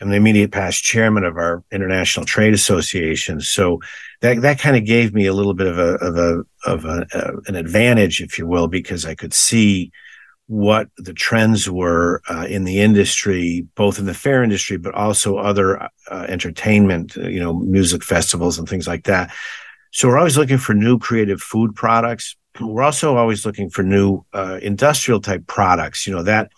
am 0.00 0.10
the 0.10 0.16
immediate 0.16 0.52
past 0.52 0.82
chairman 0.82 1.24
of 1.24 1.36
our 1.36 1.62
International 1.70 2.26
Trade 2.26 2.54
Association. 2.54 3.40
So 3.40 3.80
that 4.20 4.40
that 4.42 4.58
kind 4.58 4.76
of 4.76 4.84
gave 4.84 5.14
me 5.14 5.26
a 5.26 5.32
little 5.32 5.54
bit 5.54 5.66
of 5.66 5.78
a 5.78 5.94
of 5.96 6.16
a 6.16 6.44
of 6.64 6.84
a, 6.84 7.06
uh, 7.14 7.32
an 7.46 7.56
advantage, 7.56 8.20
if 8.20 8.38
you 8.38 8.46
will, 8.46 8.68
because 8.68 9.04
I 9.04 9.14
could 9.14 9.34
see 9.34 9.90
what 10.48 10.88
the 10.96 11.12
trends 11.12 11.68
were 11.68 12.22
uh, 12.28 12.46
in 12.48 12.64
the 12.64 12.80
industry, 12.80 13.66
both 13.74 13.98
in 13.98 14.06
the 14.06 14.14
fair 14.14 14.44
industry, 14.44 14.76
but 14.76 14.94
also 14.94 15.38
other 15.38 15.82
uh, 15.82 16.26
entertainment, 16.28 17.16
uh, 17.18 17.22
you 17.22 17.40
know, 17.40 17.52
music 17.52 18.04
festivals 18.04 18.58
and 18.58 18.68
things 18.68 18.86
like 18.86 19.04
that. 19.04 19.32
So 19.90 20.08
we're 20.08 20.18
always 20.18 20.38
looking 20.38 20.58
for 20.58 20.72
new 20.74 20.98
creative 20.98 21.40
food 21.40 21.74
products. 21.74 22.36
We're 22.60 22.82
also 22.82 23.16
always 23.16 23.44
looking 23.44 23.70
for 23.70 23.82
new 23.82 24.24
uh, 24.32 24.60
industrial 24.62 25.20
type 25.20 25.46
products. 25.46 26.06
You 26.06 26.14
know 26.14 26.22
that 26.22 26.52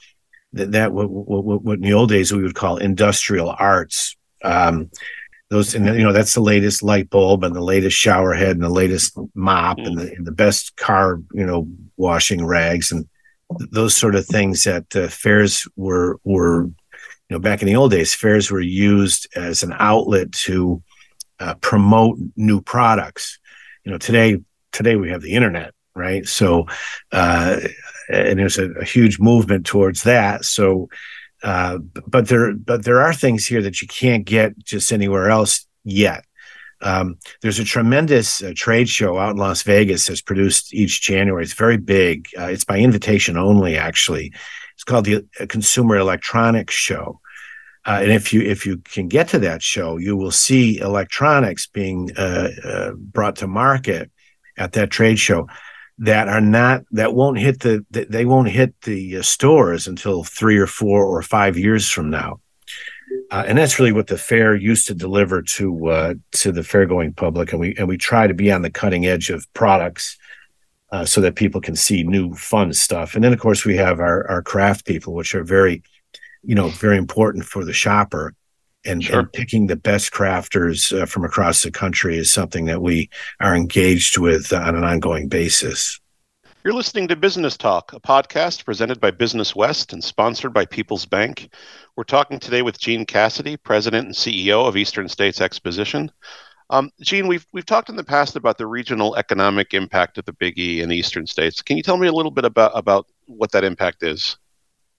that, 0.52 0.72
that 0.72 0.92
what, 0.92 1.10
what, 1.10 1.62
what 1.62 1.74
in 1.74 1.82
the 1.82 1.92
old 1.92 2.08
days 2.08 2.32
we 2.32 2.42
would 2.42 2.54
call 2.54 2.76
industrial 2.78 3.54
arts. 3.58 4.16
Um, 4.42 4.90
those 5.50 5.74
and 5.74 5.86
you 5.86 6.04
know 6.04 6.12
that's 6.12 6.34
the 6.34 6.40
latest 6.40 6.82
light 6.82 7.08
bulb 7.10 7.42
and 7.42 7.54
the 7.54 7.60
latest 7.60 7.96
shower 7.96 8.34
head 8.34 8.50
and 8.50 8.62
the 8.62 8.68
latest 8.68 9.16
mop 9.34 9.78
mm. 9.78 9.86
and, 9.86 9.98
the, 9.98 10.12
and 10.14 10.26
the 10.26 10.32
best 10.32 10.76
car 10.76 11.20
you 11.32 11.46
know 11.46 11.68
washing 11.96 12.44
rags 12.44 12.92
and 12.92 13.08
those 13.70 13.96
sort 13.96 14.14
of 14.14 14.26
things 14.26 14.64
that 14.64 14.94
uh, 14.94 15.08
fairs 15.08 15.66
were 15.76 16.20
were 16.22 16.64
you 16.64 16.74
know 17.30 17.38
back 17.38 17.62
in 17.62 17.66
the 17.66 17.76
old 17.76 17.90
days 17.90 18.14
fairs 18.14 18.50
were 18.50 18.60
used 18.60 19.26
as 19.36 19.62
an 19.62 19.74
outlet 19.78 20.30
to 20.32 20.82
uh, 21.40 21.54
promote 21.56 22.18
new 22.36 22.60
products 22.60 23.38
you 23.84 23.90
know 23.90 23.98
today 23.98 24.38
today 24.72 24.96
we 24.96 25.10
have 25.10 25.22
the 25.22 25.32
internet 25.32 25.72
right 25.94 26.26
so 26.26 26.66
uh, 27.12 27.58
and 28.08 28.38
there's 28.38 28.58
a, 28.58 28.70
a, 28.72 28.84
huge 28.84 29.18
movement 29.18 29.66
towards 29.66 30.02
that 30.02 30.44
so 30.44 30.88
uh, 31.42 31.78
but 32.06 32.28
there 32.28 32.52
but 32.54 32.84
there 32.84 33.00
are 33.00 33.12
things 33.12 33.46
here 33.46 33.62
that 33.62 33.80
you 33.80 33.88
can't 33.88 34.24
get 34.24 34.58
just 34.64 34.92
anywhere 34.92 35.28
else 35.30 35.66
yet 35.84 36.24
um, 36.80 37.18
there's 37.42 37.58
a 37.58 37.64
tremendous 37.64 38.42
uh, 38.42 38.52
trade 38.54 38.88
show 38.88 39.18
out 39.18 39.32
in 39.32 39.36
Las 39.36 39.62
Vegas 39.62 40.06
that's 40.06 40.20
produced 40.20 40.72
each 40.72 41.02
January. 41.02 41.42
It's 41.42 41.52
very 41.52 41.76
big. 41.76 42.28
Uh, 42.38 42.44
it's 42.44 42.64
by 42.64 42.78
invitation 42.78 43.36
only, 43.36 43.76
actually. 43.76 44.32
It's 44.74 44.84
called 44.84 45.06
the 45.06 45.26
uh, 45.40 45.46
Consumer 45.48 45.96
Electronics 45.96 46.74
Show. 46.74 47.20
Uh, 47.84 48.00
and 48.02 48.12
if 48.12 48.32
you 48.32 48.42
if 48.42 48.66
you 48.66 48.76
can 48.78 49.08
get 49.08 49.28
to 49.28 49.38
that 49.38 49.62
show, 49.62 49.96
you 49.96 50.16
will 50.16 50.30
see 50.30 50.78
electronics 50.78 51.66
being 51.66 52.10
uh, 52.16 52.48
uh, 52.62 52.90
brought 52.92 53.36
to 53.36 53.46
market 53.46 54.10
at 54.56 54.72
that 54.72 54.90
trade 54.90 55.18
show 55.18 55.48
that 55.98 56.28
are 56.28 56.40
not 56.40 56.84
that 56.92 57.14
won't 57.14 57.38
hit 57.38 57.60
the 57.60 57.84
they 57.90 58.24
won't 58.24 58.48
hit 58.48 58.80
the 58.82 59.22
stores 59.22 59.86
until 59.86 60.24
three 60.24 60.56
or 60.56 60.66
four 60.66 61.04
or 61.04 61.22
five 61.22 61.58
years 61.58 61.88
from 61.88 62.10
now. 62.10 62.40
Uh, 63.30 63.44
and 63.46 63.58
that's 63.58 63.78
really 63.78 63.92
what 63.92 64.06
the 64.06 64.16
fair 64.16 64.54
used 64.54 64.86
to 64.86 64.94
deliver 64.94 65.42
to 65.42 65.88
uh, 65.88 66.14
to 66.32 66.52
the 66.52 66.62
fair 66.62 66.86
going 66.86 67.12
public, 67.12 67.52
and 67.52 67.60
we 67.60 67.74
and 67.76 67.88
we 67.88 67.96
try 67.96 68.26
to 68.26 68.34
be 68.34 68.50
on 68.50 68.62
the 68.62 68.70
cutting 68.70 69.06
edge 69.06 69.28
of 69.28 69.52
products 69.54 70.16
uh, 70.92 71.04
so 71.04 71.20
that 71.20 71.34
people 71.34 71.60
can 71.60 71.76
see 71.76 72.02
new 72.02 72.34
fun 72.34 72.72
stuff. 72.72 73.14
And 73.14 73.22
then 73.22 73.32
of 73.32 73.40
course 73.40 73.64
we 73.64 73.76
have 73.76 74.00
our 74.00 74.28
our 74.30 74.42
craft 74.42 74.86
people, 74.86 75.14
which 75.14 75.34
are 75.34 75.44
very, 75.44 75.82
you 76.42 76.54
know, 76.54 76.68
very 76.68 76.96
important 76.96 77.44
for 77.44 77.64
the 77.64 77.72
shopper. 77.72 78.34
And, 78.84 79.02
sure. 79.02 79.20
and 79.20 79.32
picking 79.32 79.66
the 79.66 79.76
best 79.76 80.12
crafters 80.12 80.96
uh, 80.96 81.04
from 81.04 81.24
across 81.24 81.62
the 81.62 81.70
country 81.70 82.16
is 82.16 82.32
something 82.32 82.66
that 82.66 82.80
we 82.80 83.10
are 83.40 83.54
engaged 83.54 84.18
with 84.18 84.52
on 84.52 84.76
an 84.76 84.84
ongoing 84.84 85.28
basis. 85.28 86.00
You're 86.64 86.74
listening 86.74 87.08
to 87.08 87.16
BusinessTalk, 87.16 87.92
a 87.94 88.00
podcast 88.00 88.64
presented 88.64 89.00
by 89.00 89.10
BusinessWest 89.10 89.92
and 89.92 90.02
sponsored 90.02 90.52
by 90.52 90.66
PeoplesBank. 90.66 91.52
We're 91.96 92.04
talking 92.04 92.38
today 92.38 92.62
with 92.62 92.78
Gene 92.78 93.06
Cassidy, 93.06 93.56
President 93.56 94.06
and 94.06 94.14
CEO 94.14 94.66
of 94.66 94.76
Eastern 94.76 95.08
States 95.08 95.40
Exposition. 95.40 96.10
Um, 96.70 96.90
Gene, 97.00 97.26
we've 97.26 97.46
we've 97.52 97.64
talked 97.64 97.88
in 97.88 97.96
the 97.96 98.04
past 98.04 98.36
about 98.36 98.58
the 98.58 98.66
regional 98.66 99.16
economic 99.16 99.72
impact 99.72 100.18
of 100.18 100.24
the 100.26 100.32
Big 100.34 100.58
E 100.58 100.80
in 100.82 100.88
the 100.88 100.96
Eastern 100.96 101.26
States. 101.26 101.62
Can 101.62 101.76
you 101.76 101.82
tell 101.82 101.96
me 101.96 102.08
a 102.08 102.12
little 102.12 102.30
bit 102.30 102.44
about 102.44 102.72
about 102.74 103.06
what 103.26 103.52
that 103.52 103.64
impact 103.64 104.02
is? 104.02 104.36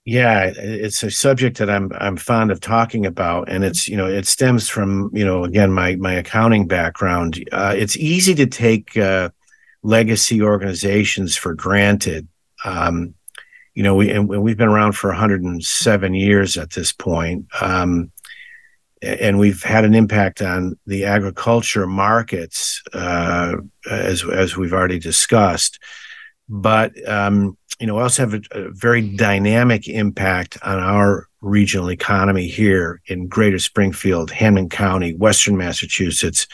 Yeah, 0.06 0.52
it's 0.56 1.04
a 1.04 1.12
subject 1.12 1.58
that 1.60 1.70
I'm 1.70 1.92
I'm 1.96 2.18
fond 2.18 2.52
of 2.52 2.62
talking 2.62 3.06
about, 3.06 3.50
and 3.50 3.64
it's 3.64 3.88
you 3.88 3.96
know 3.98 4.08
it 4.08 4.26
stems 4.26 4.68
from 4.68 5.12
you 5.14 5.26
know 5.26 5.44
again 5.44 5.72
my 5.72 5.96
my 5.98 6.14
accounting 6.14 6.68
background. 6.68 7.44
Uh, 7.52 7.76
it's 7.78 7.98
easy 7.98 8.34
to 8.36 8.48
take 8.48 8.98
uh, 8.98 9.30
legacy 9.84 10.42
organizations 10.42 11.36
for 11.36 11.54
granted. 11.54 12.28
Um, 12.66 13.14
you 13.76 13.84
know, 13.84 13.96
we 13.96 14.10
and 14.10 14.28
we've 14.28 14.58
been 14.58 14.68
around 14.68 14.94
for 14.94 15.10
107 15.10 16.14
years 16.14 16.58
at 16.58 16.72
this 16.72 16.92
point, 16.92 17.46
um, 17.62 18.12
and 19.02 19.38
we've 19.38 19.64
had 19.64 19.86
an 19.86 19.94
impact 19.94 20.42
on 20.42 20.78
the 20.88 21.06
agriculture 21.06 21.88
markets, 21.88 22.82
uh, 22.94 23.56
as 23.90 24.24
as 24.24 24.58
we've 24.58 24.74
already 24.74 25.00
discussed. 25.00 25.80
But 26.50 26.92
um, 27.08 27.58
you 27.80 27.88
know, 27.88 27.96
we 27.96 28.02
also 28.02 28.24
have 28.24 28.34
a, 28.34 28.42
a 28.52 28.72
very 28.72 29.02
dynamic 29.16 29.88
impact 29.88 30.58
on 30.64 30.80
our 30.80 31.28
regional 31.42 31.92
economy 31.92 32.48
here 32.48 33.02
in 33.06 33.28
Greater 33.28 33.60
Springfield, 33.60 34.32
Hampden 34.32 34.68
County, 34.68 35.14
Western 35.14 35.56
Massachusetts, 35.56 36.48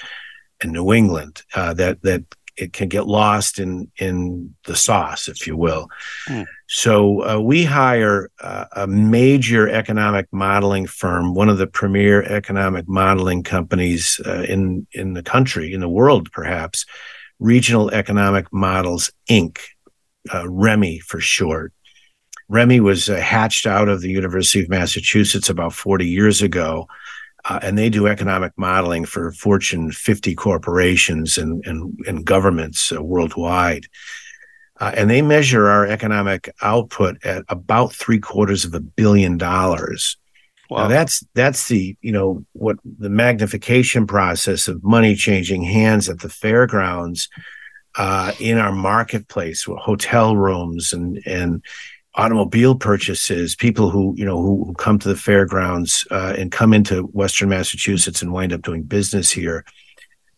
and 0.62 0.72
New 0.72 0.94
England. 0.94 1.44
Uh, 1.56 1.74
that 1.74 2.02
that 2.04 2.24
it 2.58 2.74
can 2.74 2.88
get 2.88 3.08
lost 3.08 3.60
in 3.60 3.92
in 3.98 4.56
the 4.66 4.76
sauce, 4.76 5.28
if 5.28 5.48
you 5.48 5.58
will. 5.58 5.88
Mm. 6.28 6.46
So 6.68 7.24
uh, 7.28 7.40
we 7.40 7.64
hire 7.64 8.30
uh, 8.42 8.66
a 8.74 8.88
major 8.88 9.68
economic 9.68 10.28
modeling 10.32 10.88
firm, 10.88 11.34
one 11.34 11.50
of 11.50 11.58
the 11.58 11.68
premier 11.68 12.24
economic 12.24 12.88
modeling 12.88 13.44
companies 13.44 14.20
uh, 14.26 14.46
in 14.48 14.88
in 14.92 15.14
the 15.14 15.24
country, 15.24 15.74
in 15.74 15.80
the 15.80 15.90
world, 15.90 16.32
perhaps. 16.32 16.86
Regional 17.38 17.92
Economic 17.92 18.52
Models 18.54 19.12
Inc. 19.30 19.60
Uh, 20.32 20.44
REMI 20.44 21.02
for 21.02 21.20
short. 21.20 21.74
REMI 22.52 22.80
was 22.80 23.10
uh, 23.10 23.18
hatched 23.18 23.66
out 23.66 23.90
of 23.90 24.02
the 24.02 24.10
University 24.10 24.62
of 24.62 24.70
Massachusetts 24.70 25.50
about 25.50 25.74
40 25.74 26.08
years 26.08 26.42
ago 26.42 26.88
uh, 27.48 27.60
and 27.62 27.78
they 27.78 27.90
do 27.90 28.08
economic 28.08 28.52
modeling 28.58 29.06
for 29.06 29.32
Fortune 29.32 29.92
50 29.92 30.34
corporations 30.36 31.38
and, 31.38 31.64
and, 31.66 31.98
and 32.08 32.26
governments 32.26 32.92
uh, 32.92 33.02
worldwide. 33.02 33.86
Uh, 34.80 34.92
and 34.96 35.10
they 35.10 35.22
measure 35.22 35.68
our 35.70 35.86
economic 35.86 36.50
output 36.62 37.24
at 37.24 37.46
about 37.48 37.94
three 37.94 38.20
quarters 38.20 38.66
of 38.66 38.74
a 38.74 38.80
billion 38.80 39.38
dollars. 39.38 40.18
Wow. 40.70 40.84
Now 40.84 40.88
that's 40.88 41.24
that's 41.36 41.68
the 41.68 41.96
you 42.02 42.12
know 42.12 42.44
what 42.54 42.78
the 42.84 43.10
magnification 43.10 44.08
process 44.08 44.68
of 44.68 44.84
money 44.84 45.16
changing 45.16 45.62
hands 45.62 46.10
at 46.10 46.20
the 46.20 46.30
fairgrounds 46.30 47.30
uh, 47.98 48.32
in 48.40 48.58
our 48.58 48.72
marketplace, 48.72 49.64
hotel 49.64 50.36
rooms 50.36 50.94
and 50.94 51.22
and 51.26 51.64
automobile 52.16 52.76
purchases, 52.76 53.56
people 53.56 53.90
who 53.90 54.14
you 54.18 54.26
know 54.26 54.42
who, 54.42 54.66
who 54.66 54.74
come 54.74 54.98
to 55.00 55.10
the 55.10 55.16
fairgrounds 55.16 56.08
uh, 56.12 56.34
and 56.38 56.52
come 56.52 56.74
into 56.74 57.04
Western 57.04 57.50
Massachusetts 57.50 58.22
and 58.22 58.32
wind 58.32 58.54
up 58.54 58.62
doing 58.62 58.84
business 58.84 59.32
here. 59.32 59.66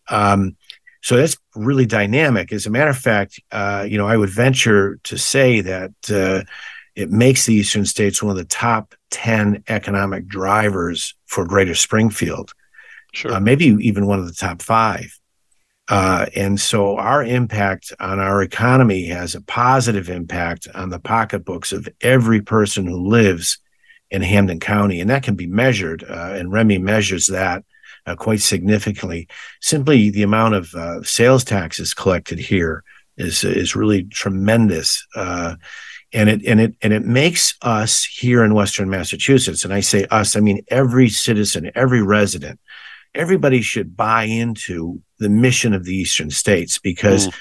Um, 0.08 0.56
so 1.02 1.16
that's 1.16 1.36
really 1.54 1.86
dynamic. 1.86 2.52
As 2.52 2.66
a 2.66 2.70
matter 2.70 2.90
of 2.90 2.98
fact, 2.98 3.40
uh, 3.52 3.86
you 3.88 3.96
know, 3.96 4.06
I 4.06 4.16
would 4.16 4.30
venture 4.30 4.98
to 5.04 5.16
say 5.16 5.60
that 5.60 5.92
uh, 6.10 6.42
it 6.94 7.10
makes 7.10 7.46
the 7.46 7.54
Eastern 7.54 7.86
States 7.86 8.22
one 8.22 8.30
of 8.30 8.36
the 8.36 8.44
top 8.44 8.94
ten 9.10 9.62
economic 9.68 10.26
drivers 10.26 11.14
for 11.26 11.44
Greater 11.46 11.74
Springfield. 11.74 12.52
Sure. 13.14 13.32
Uh, 13.32 13.40
maybe 13.40 13.66
even 13.66 14.06
one 14.06 14.18
of 14.18 14.26
the 14.26 14.34
top 14.34 14.60
five. 14.60 15.17
Uh, 15.88 16.26
and 16.36 16.60
so 16.60 16.96
our 16.98 17.24
impact 17.24 17.92
on 17.98 18.18
our 18.18 18.42
economy 18.42 19.06
has 19.06 19.34
a 19.34 19.40
positive 19.40 20.10
impact 20.10 20.68
on 20.74 20.90
the 20.90 20.98
pocketbooks 20.98 21.72
of 21.72 21.88
every 22.00 22.42
person 22.42 22.86
who 22.86 23.08
lives 23.08 23.58
in 24.10 24.22
Hampden 24.22 24.60
County. 24.60 25.00
And 25.00 25.08
that 25.10 25.22
can 25.22 25.34
be 25.34 25.46
measured, 25.46 26.04
uh, 26.04 26.34
and 26.36 26.50
REMI 26.50 26.80
measures 26.80 27.26
that 27.26 27.64
uh, 28.06 28.16
quite 28.16 28.40
significantly. 28.40 29.28
Simply 29.60 30.10
the 30.10 30.22
amount 30.22 30.54
of 30.54 30.74
uh, 30.74 31.02
sales 31.02 31.44
taxes 31.44 31.94
collected 31.94 32.38
here 32.38 32.84
is, 33.16 33.42
is 33.44 33.74
really 33.76 34.04
tremendous. 34.04 35.06
Uh, 35.14 35.56
and 36.12 36.28
it 36.30 36.44
and 36.46 36.60
it 36.60 36.74
and 36.80 36.92
it 36.92 37.04
makes 37.04 37.54
us 37.60 38.04
here 38.04 38.42
in 38.42 38.54
Western 38.54 38.88
Massachusetts, 38.88 39.64
and 39.64 39.74
I 39.74 39.80
say 39.80 40.06
us, 40.10 40.36
I 40.36 40.40
mean 40.40 40.64
every 40.68 41.10
citizen, 41.10 41.70
every 41.74 42.02
resident, 42.02 42.58
everybody 43.14 43.62
should 43.62 43.96
buy 43.96 44.24
into 44.24 45.00
the 45.18 45.28
mission 45.28 45.74
of 45.74 45.84
the 45.84 45.94
eastern 45.94 46.30
states 46.30 46.78
because 46.78 47.28
mm. 47.28 47.34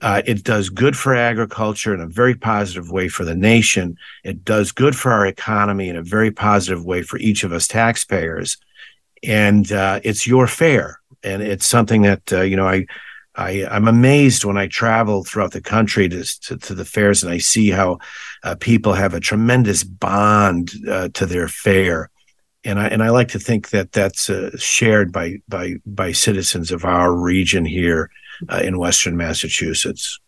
uh, 0.00 0.22
it 0.26 0.44
does 0.44 0.68
good 0.68 0.96
for 0.96 1.14
agriculture 1.14 1.94
in 1.94 2.00
a 2.00 2.06
very 2.06 2.34
positive 2.34 2.90
way 2.90 3.08
for 3.08 3.24
the 3.24 3.34
nation. 3.34 3.96
It 4.24 4.44
does 4.44 4.72
good 4.72 4.96
for 4.96 5.12
our 5.12 5.26
economy 5.26 5.88
in 5.88 5.96
a 5.96 6.02
very 6.02 6.30
positive 6.30 6.84
way 6.84 7.02
for 7.02 7.18
each 7.18 7.44
of 7.44 7.52
us 7.52 7.66
taxpayers. 7.66 8.58
And 9.22 9.70
uh, 9.70 10.00
it's 10.02 10.26
your 10.26 10.46
fair. 10.46 11.00
And 11.22 11.42
it's 11.42 11.66
something 11.66 12.02
that, 12.02 12.32
uh, 12.32 12.40
you 12.40 12.56
know, 12.56 12.66
I, 12.66 12.86
I, 13.34 13.66
I'm 13.70 13.88
amazed 13.88 14.44
when 14.44 14.58
I 14.58 14.66
travel 14.66 15.24
throughout 15.24 15.52
the 15.52 15.60
country 15.60 16.08
to, 16.08 16.24
to, 16.40 16.56
to 16.56 16.74
the 16.74 16.84
fairs 16.84 17.22
and 17.22 17.32
I 17.32 17.38
see 17.38 17.70
how 17.70 17.98
uh, 18.42 18.56
people 18.56 18.92
have 18.92 19.14
a 19.14 19.20
tremendous 19.20 19.84
bond 19.84 20.72
uh, 20.88 21.08
to 21.14 21.24
their 21.24 21.48
fair 21.48 22.10
and 22.64 22.78
I 22.78 22.86
and 22.88 23.02
I 23.02 23.10
like 23.10 23.28
to 23.28 23.38
think 23.38 23.70
that 23.70 23.92
that's 23.92 24.30
uh, 24.30 24.50
shared 24.56 25.12
by 25.12 25.38
by 25.48 25.76
by 25.84 26.12
citizens 26.12 26.70
of 26.70 26.84
our 26.84 27.14
region 27.14 27.64
here 27.64 28.10
uh, 28.48 28.60
in 28.62 28.78
Western 28.78 29.16
Massachusetts. 29.16 30.18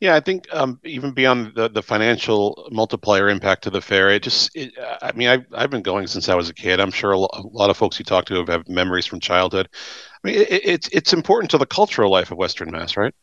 Yeah, 0.00 0.16
I 0.16 0.20
think 0.20 0.46
um, 0.50 0.80
even 0.82 1.12
beyond 1.12 1.54
the, 1.54 1.68
the 1.68 1.82
financial 1.82 2.66
multiplier 2.72 3.28
impact 3.28 3.64
to 3.64 3.70
the 3.70 3.82
fair, 3.82 4.08
it 4.08 4.22
just, 4.22 4.50
it, 4.56 4.72
I 5.02 5.12
mean, 5.12 5.28
I've, 5.28 5.44
I've 5.52 5.68
been 5.68 5.82
going 5.82 6.06
since 6.06 6.30
I 6.30 6.34
was 6.34 6.48
a 6.48 6.54
kid. 6.54 6.80
I'm 6.80 6.90
sure 6.90 7.12
a 7.12 7.18
lot 7.18 7.68
of 7.68 7.76
folks 7.76 7.98
you 7.98 8.04
talk 8.06 8.24
to 8.26 8.36
have, 8.36 8.48
have 8.48 8.66
memories 8.66 9.04
from 9.04 9.20
childhood. 9.20 9.68
I 9.72 10.18
mean, 10.26 10.40
it, 10.40 10.48
it's 10.64 10.88
it's 10.88 11.12
important 11.12 11.50
to 11.50 11.58
the 11.58 11.66
cultural 11.66 12.10
life 12.10 12.30
of 12.30 12.38
Western 12.38 12.70
Mass, 12.70 12.96
right? 12.96 13.14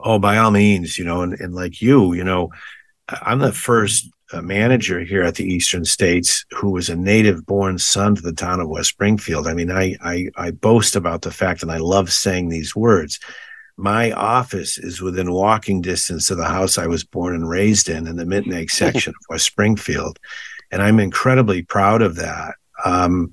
Oh, 0.00 0.18
by 0.18 0.38
all 0.38 0.50
means, 0.50 0.98
you 0.98 1.04
know, 1.04 1.20
and, 1.20 1.38
and 1.40 1.54
like 1.54 1.82
you, 1.82 2.14
you 2.14 2.24
know, 2.24 2.48
I'm 3.08 3.40
the 3.40 3.52
first 3.52 4.08
uh, 4.32 4.40
manager 4.40 5.00
here 5.00 5.22
at 5.22 5.34
the 5.34 5.44
Eastern 5.44 5.84
States 5.84 6.44
who 6.50 6.70
was 6.70 6.88
a 6.88 6.96
native 6.96 7.44
born 7.44 7.78
son 7.78 8.14
to 8.14 8.22
the 8.22 8.32
town 8.32 8.60
of 8.60 8.68
West 8.68 8.90
Springfield. 8.90 9.46
I 9.46 9.54
mean, 9.54 9.70
I, 9.70 9.96
I, 10.02 10.28
I 10.36 10.50
boast 10.50 10.96
about 10.96 11.22
the 11.22 11.30
fact, 11.30 11.62
and 11.62 11.70
I 11.70 11.76
love 11.76 12.12
saying 12.12 12.48
these 12.48 12.74
words. 12.74 13.20
My 13.76 14.12
office 14.12 14.78
is 14.78 15.02
within 15.02 15.32
walking 15.32 15.82
distance 15.82 16.30
of 16.30 16.38
the 16.38 16.46
house 16.46 16.78
I 16.78 16.86
was 16.86 17.04
born 17.04 17.34
and 17.34 17.48
raised 17.48 17.88
in, 17.88 18.06
in 18.06 18.16
the 18.16 18.24
Mittineague 18.24 18.70
section 18.70 19.10
of 19.10 19.26
West 19.28 19.46
Springfield, 19.46 20.18
and 20.70 20.82
I'm 20.82 21.00
incredibly 21.00 21.62
proud 21.62 22.00
of 22.00 22.16
that. 22.16 22.54
Um, 22.84 23.32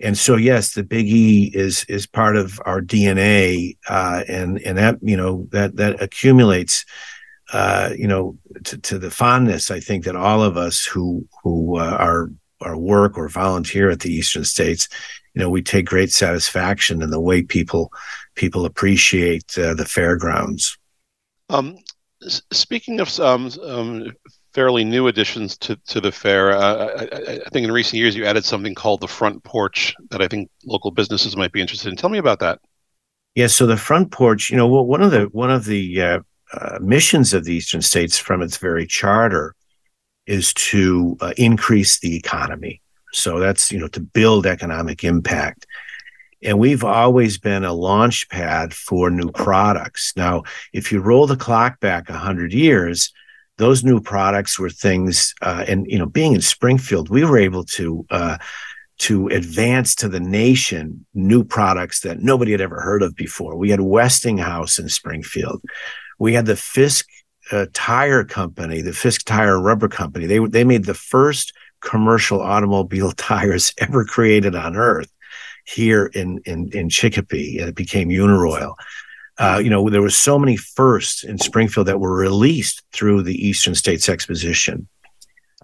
and 0.00 0.18
so, 0.18 0.36
yes, 0.36 0.74
the 0.74 0.82
Big 0.82 1.06
E 1.06 1.50
is 1.54 1.84
is 1.84 2.06
part 2.06 2.36
of 2.36 2.60
our 2.66 2.80
DNA, 2.80 3.76
uh, 3.88 4.24
and 4.26 4.58
and 4.62 4.76
that 4.76 4.98
you 5.00 5.16
know 5.16 5.46
that 5.52 5.76
that 5.76 6.02
accumulates 6.02 6.84
uh, 7.52 7.90
you 7.96 8.06
know, 8.06 8.38
to, 8.64 8.78
to, 8.78 8.98
the 8.98 9.10
fondness 9.10 9.70
I 9.70 9.80
think 9.80 10.04
that 10.04 10.16
all 10.16 10.42
of 10.42 10.56
us 10.56 10.84
who 10.84 11.26
who 11.42 11.78
uh, 11.78 11.96
are 11.98 12.30
our 12.60 12.76
work 12.76 13.18
or 13.18 13.28
volunteer 13.28 13.90
at 13.90 14.00
the 14.00 14.12
Eastern 14.12 14.44
States, 14.44 14.88
you 15.34 15.42
know, 15.42 15.50
we 15.50 15.62
take 15.62 15.84
great 15.86 16.10
satisfaction 16.10 17.02
in 17.02 17.10
the 17.10 17.20
way 17.20 17.42
people 17.42 17.92
people 18.34 18.64
appreciate 18.64 19.56
uh, 19.58 19.74
the 19.74 19.84
fairgrounds. 19.84 20.78
Um, 21.50 21.76
speaking 22.52 23.00
of 23.00 23.20
um, 23.20 23.50
um, 23.62 24.12
fairly 24.54 24.84
new 24.84 25.08
additions 25.08 25.58
to, 25.58 25.76
to 25.88 26.00
the 26.00 26.12
fair, 26.12 26.52
uh, 26.52 26.86
I, 26.96 27.32
I, 27.32 27.50
think 27.50 27.64
in 27.64 27.72
recent 27.72 27.98
years 27.98 28.16
you 28.16 28.24
added 28.24 28.44
something 28.44 28.74
called 28.74 29.00
the 29.00 29.08
front 29.08 29.42
porch 29.44 29.94
that 30.10 30.22
I 30.22 30.28
think 30.28 30.48
local 30.64 30.90
businesses 30.90 31.36
might 31.36 31.52
be 31.52 31.60
interested 31.60 31.90
in. 31.90 31.96
Tell 31.96 32.10
me 32.10 32.18
about 32.18 32.38
that. 32.38 32.60
Yeah, 33.34 33.48
so 33.48 33.66
the 33.66 33.76
front 33.76 34.12
porch, 34.12 34.48
you 34.48 34.56
know, 34.56 34.66
one 34.66 35.02
of 35.02 35.10
the 35.10 35.24
one 35.24 35.50
of 35.50 35.64
the 35.64 36.00
uh, 36.00 36.20
uh, 36.60 36.78
missions 36.80 37.34
of 37.34 37.44
the 37.44 37.54
eastern 37.54 37.82
states 37.82 38.18
from 38.18 38.42
its 38.42 38.56
very 38.56 38.86
charter 38.86 39.54
is 40.26 40.54
to 40.54 41.16
uh, 41.20 41.32
increase 41.36 41.98
the 41.98 42.16
economy. 42.16 42.80
So 43.12 43.38
that's 43.38 43.70
you 43.70 43.78
know 43.78 43.88
to 43.88 44.00
build 44.00 44.46
economic 44.46 45.04
impact. 45.04 45.66
And 46.42 46.58
we've 46.58 46.84
always 46.84 47.38
been 47.38 47.64
a 47.64 47.72
launch 47.72 48.28
pad 48.28 48.74
for 48.74 49.10
new 49.10 49.30
products. 49.30 50.12
Now, 50.14 50.42
if 50.74 50.92
you 50.92 51.00
roll 51.00 51.26
the 51.26 51.36
clock 51.36 51.80
back 51.80 52.10
100 52.10 52.52
years, 52.52 53.12
those 53.56 53.82
new 53.82 53.98
products 53.98 54.58
were 54.58 54.68
things, 54.68 55.34
uh, 55.40 55.64
and 55.66 55.86
you 55.86 55.98
know, 55.98 56.06
being 56.06 56.34
in 56.34 56.42
Springfield, 56.42 57.08
we 57.08 57.24
were 57.24 57.38
able 57.38 57.64
to 57.64 58.04
uh, 58.10 58.36
to 58.96 59.28
advance 59.28 59.94
to 59.96 60.08
the 60.08 60.20
nation 60.20 61.04
new 61.14 61.44
products 61.44 62.00
that 62.00 62.20
nobody 62.20 62.52
had 62.52 62.60
ever 62.60 62.80
heard 62.80 63.02
of 63.02 63.16
before. 63.16 63.56
We 63.56 63.70
had 63.70 63.80
Westinghouse 63.80 64.78
in 64.78 64.88
Springfield 64.88 65.62
we 66.18 66.34
had 66.34 66.46
the 66.46 66.56
Fisk 66.56 67.08
uh, 67.52 67.66
Tire 67.72 68.24
Company, 68.24 68.80
the 68.80 68.92
Fisk 68.92 69.24
Tire 69.24 69.60
Rubber 69.60 69.88
Company. 69.88 70.26
They 70.26 70.38
they 70.38 70.64
made 70.64 70.84
the 70.84 70.94
first 70.94 71.52
commercial 71.80 72.40
automobile 72.40 73.12
tires 73.16 73.72
ever 73.78 74.04
created 74.04 74.54
on 74.54 74.76
Earth 74.76 75.12
here 75.64 76.06
in 76.06 76.38
in 76.44 76.70
in 76.72 76.88
Chicopee, 76.88 77.58
and 77.58 77.68
it 77.68 77.74
became 77.74 78.08
Uniroyal. 78.08 78.74
Uh, 79.36 79.60
you 79.62 79.68
know, 79.68 79.88
there 79.90 80.02
were 80.02 80.10
so 80.10 80.38
many 80.38 80.56
firsts 80.56 81.24
in 81.24 81.38
Springfield 81.38 81.88
that 81.88 81.98
were 81.98 82.14
released 82.14 82.82
through 82.92 83.22
the 83.22 83.34
Eastern 83.34 83.74
States 83.74 84.08
Exposition. 84.08 84.86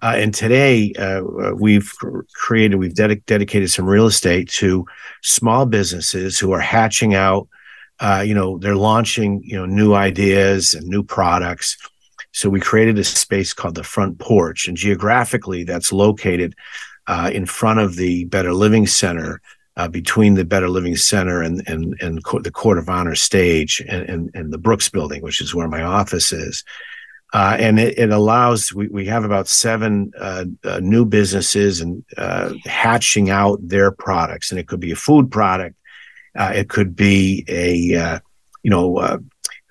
Uh, 0.01 0.15
and 0.17 0.33
today, 0.33 0.91
uh, 0.93 1.21
we've 1.55 1.93
created, 2.33 2.77
we've 2.77 2.95
ded- 2.95 3.25
dedicated 3.27 3.69
some 3.69 3.85
real 3.85 4.07
estate 4.07 4.49
to 4.49 4.85
small 5.21 5.65
businesses 5.65 6.39
who 6.39 6.51
are 6.51 6.59
hatching 6.59 7.13
out 7.13 7.47
uh, 8.01 8.23
you 8.25 8.33
know, 8.33 8.57
they're 8.57 8.75
launching, 8.75 9.41
you 9.45 9.55
know, 9.55 9.65
new 9.65 9.93
ideas 9.93 10.73
and 10.73 10.87
new 10.87 11.03
products. 11.03 11.77
So 12.33 12.49
we 12.49 12.59
created 12.59 12.97
a 12.97 13.03
space 13.03 13.53
called 13.53 13.75
the 13.75 13.83
front 13.83 14.17
porch, 14.17 14.67
and 14.67 14.75
geographically, 14.75 15.63
that's 15.63 15.93
located 15.93 16.55
uh, 17.07 17.29
in 17.31 17.45
front 17.45 17.79
of 17.79 17.95
the 17.95 18.25
Better 18.25 18.53
Living 18.53 18.87
Center, 18.87 19.41
uh, 19.77 19.87
between 19.87 20.33
the 20.33 20.45
Better 20.45 20.69
Living 20.69 20.95
Center 20.95 21.41
and 21.41 21.61
and 21.67 21.95
and 22.01 22.23
co- 22.23 22.41
the 22.41 22.51
Court 22.51 22.77
of 22.77 22.89
Honor 22.89 23.15
stage 23.15 23.83
and, 23.87 24.09
and, 24.09 24.31
and 24.33 24.51
the 24.51 24.57
Brooks 24.57 24.89
Building, 24.89 25.21
which 25.21 25.39
is 25.39 25.53
where 25.53 25.67
my 25.67 25.83
office 25.83 26.33
is. 26.33 26.63
Uh, 27.33 27.55
and 27.57 27.79
it, 27.79 27.97
it, 27.97 28.09
allows 28.09 28.73
we, 28.73 28.87
we 28.89 29.05
have 29.05 29.23
about 29.23 29.47
seven 29.47 30.11
uh, 30.19 30.43
uh, 30.65 30.81
new 30.81 31.05
businesses 31.05 31.79
and 31.79 32.03
uh, 32.17 32.53
hatching 32.65 33.29
out 33.29 33.57
their 33.61 33.89
products, 33.89 34.51
and 34.51 34.59
it 34.59 34.67
could 34.67 34.81
be 34.81 34.91
a 34.91 34.97
food 34.97 35.31
product, 35.31 35.75
uh, 36.37 36.51
it 36.55 36.69
could 36.69 36.95
be 36.95 37.45
a 37.47 37.95
uh, 37.95 38.19
you 38.63 38.71
know 38.71 38.97
uh, 38.97 39.17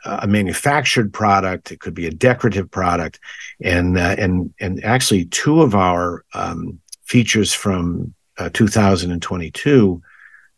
a 0.05 0.27
manufactured 0.27 1.12
product. 1.12 1.73
It 1.73 1.81
could 1.81 1.94
be 1.94 2.07
a 2.07 2.11
decorative 2.11 2.70
product, 2.70 3.20
and 3.62 3.99
uh, 3.99 4.16
and 4.18 4.53
and 4.61 4.83
actually 4.85 5.27
two 5.27 5.62
of 5.62 5.75
our 5.75 6.25
um, 6.35 6.81
features 7.05 7.53
from 7.53 8.14
uh, 8.38 8.51
2022 8.53 10.03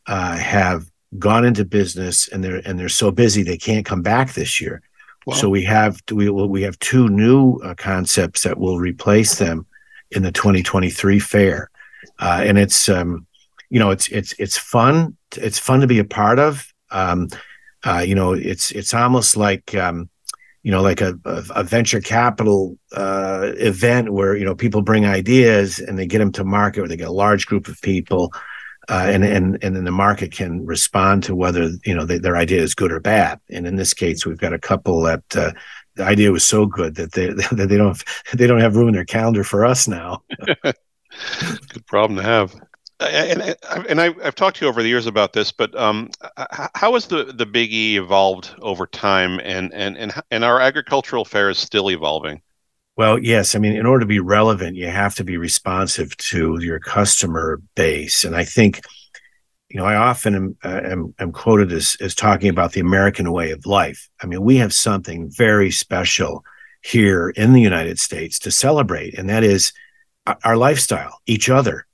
uh, 0.07 0.37
have 0.37 0.87
gone 1.19 1.45
into 1.45 1.65
business, 1.65 2.29
and 2.29 2.43
they're 2.43 2.63
and 2.65 2.79
they're 2.79 2.89
so 2.89 3.11
busy 3.11 3.43
they 3.43 3.59
can't 3.59 3.87
come 3.87 4.03
back 4.03 4.33
this 4.33 4.61
year. 4.61 4.83
Wow. 5.27 5.35
So 5.37 5.49
we 5.49 5.63
have 5.65 6.01
we 6.11 6.29
we 6.31 6.63
have 6.63 6.79
two 6.81 7.09
new 7.09 7.61
concepts 7.77 8.43
that 8.43 8.59
will 8.59 8.79
replace 8.79 9.37
them 9.39 9.67
in 10.11 10.25
the 10.25 10.33
2023 10.33 11.21
fair, 11.21 11.71
and 12.19 12.59
it's 12.59 12.89
um, 12.89 13.27
you 13.73 13.79
know 13.79 13.91
it's 13.91 14.07
it's 14.09 14.35
it's 14.39 14.59
fun 14.59 15.17
it's 15.39 15.59
fun 15.59 15.81
to 15.81 15.87
be 15.87 15.99
a 15.99 16.05
part 16.05 16.39
of. 16.39 16.73
Um, 16.91 17.29
uh, 17.85 18.05
you 18.07 18.15
know, 18.15 18.35
it's 18.35 18.71
it's 18.71 18.93
almost 18.93 19.35
like 19.35 19.75
um, 19.75 20.11
you 20.63 20.71
know, 20.71 20.83
like 20.83 21.01
a, 21.01 21.19
a 21.25 21.65
venture 21.65 22.03
capital 22.03 22.79
uh, 22.95 23.53
event 23.57 24.13
where 24.13 24.37
you 24.37 24.45
know 24.45 24.55
people 24.55 24.83
bring 24.83 25.07
ideas 25.07 25.79
and 25.79 25.99
they 25.99 26.07
get 26.07 26.19
them 26.19 26.33
to 26.33 26.45
market, 26.45 26.83
or 26.83 26.89
they 26.89 26.99
get 26.99 27.09
a 27.09 27.13
large 27.13 27.47
group 27.47 27.67
of 27.67 27.81
people, 27.81 28.31
uh, 28.91 29.07
and 29.09 29.25
and 29.25 29.59
and 29.65 29.75
then 29.75 29.85
the 29.85 29.91
market 29.91 30.33
can 30.33 30.67
respond 30.67 31.25
to 31.25 31.35
whether 31.35 31.71
you 31.87 31.95
know 31.95 32.05
they, 32.05 32.19
their 32.19 32.37
idea 32.37 32.61
is 32.61 32.75
good 32.75 32.93
or 32.93 33.01
bad. 33.01 33.41
And 33.49 33.67
in 33.67 33.77
this 33.77 33.95
case, 33.95 34.27
we've 34.27 34.37
got 34.37 34.53
a 34.53 34.59
couple 34.59 35.01
that 35.05 35.25
uh, 35.35 35.53
the 35.95 36.05
idea 36.05 36.31
was 36.31 36.47
so 36.47 36.67
good 36.67 36.97
that 36.97 37.13
they 37.13 37.29
that 37.57 37.69
they 37.71 37.79
don't 37.79 38.05
they 38.35 38.47
don't 38.47 38.61
have 38.61 38.77
room 38.77 38.89
in 38.89 38.95
their 38.95 39.07
calendar 39.07 39.45
for 39.45 39.65
us 39.65 39.89
now. 39.89 40.23
good 40.63 41.87
problem 41.87 42.19
to 42.19 42.23
have 42.23 42.55
and 43.05 43.57
and 43.89 44.01
I, 44.01 44.13
have 44.23 44.35
talked 44.35 44.59
to 44.59 44.65
you 44.65 44.69
over 44.69 44.83
the 44.83 44.89
years 44.89 45.07
about 45.07 45.33
this, 45.33 45.53
but 45.53 45.75
um, 45.79 46.11
how 46.75 46.95
has 46.95 47.07
the 47.07 47.25
the 47.25 47.47
Big 47.47 47.73
E 47.73 47.97
evolved 47.97 48.55
over 48.61 48.87
time, 48.87 49.41
and 49.41 49.73
and 49.73 49.97
and 49.97 50.13
and 50.31 50.45
our 50.45 50.61
agricultural 50.61 51.25
fair 51.25 51.51
is 51.51 51.59
still 51.59 51.91
evolving? 51.91 52.43
Well, 52.97 53.19
yes. 53.19 53.55
I 53.55 53.59
mean, 53.59 53.75
in 53.75 53.87
order 53.87 54.01
to 54.01 54.07
be 54.07 54.21
relevant, 54.21 54.77
you 54.77 54.89
have 54.89 55.15
to 55.17 55.25
be 55.25 55.37
responsive 55.37 56.17
to 56.19 56.59
your 56.61 56.79
customer 56.79 57.61
base, 57.75 58.25
and 58.25 58.37
I 58.37 58.45
think, 58.45 58.83
you 59.69 59.81
know, 59.81 59.87
I 59.87 59.97
often 59.97 60.35
am, 60.35 60.57
uh, 60.63 60.81
am, 60.85 61.15
am 61.19 61.33
quoted 61.33 61.73
as 61.73 61.97
as 62.01 62.15
talking 62.15 62.51
about 62.51 62.73
the 62.73 62.81
American 62.81 63.33
way 63.33 63.51
of 63.51 63.67
life. 63.67 64.09
I 64.23 64.27
mean, 64.27 64.43
we 64.43 64.57
have 64.57 64.75
something 64.75 65.31
very 65.31 65.71
special 65.71 66.45
here 66.83 67.31
in 67.31 67.53
the 67.53 67.61
United 67.61 67.99
States 67.99 68.39
to 68.41 68.51
celebrate, 68.51 69.15
and 69.15 69.31
that 69.31 69.45
is 69.45 69.73
our 70.45 70.57
lifestyle, 70.57 71.21
each 71.27 71.49
other 71.49 71.87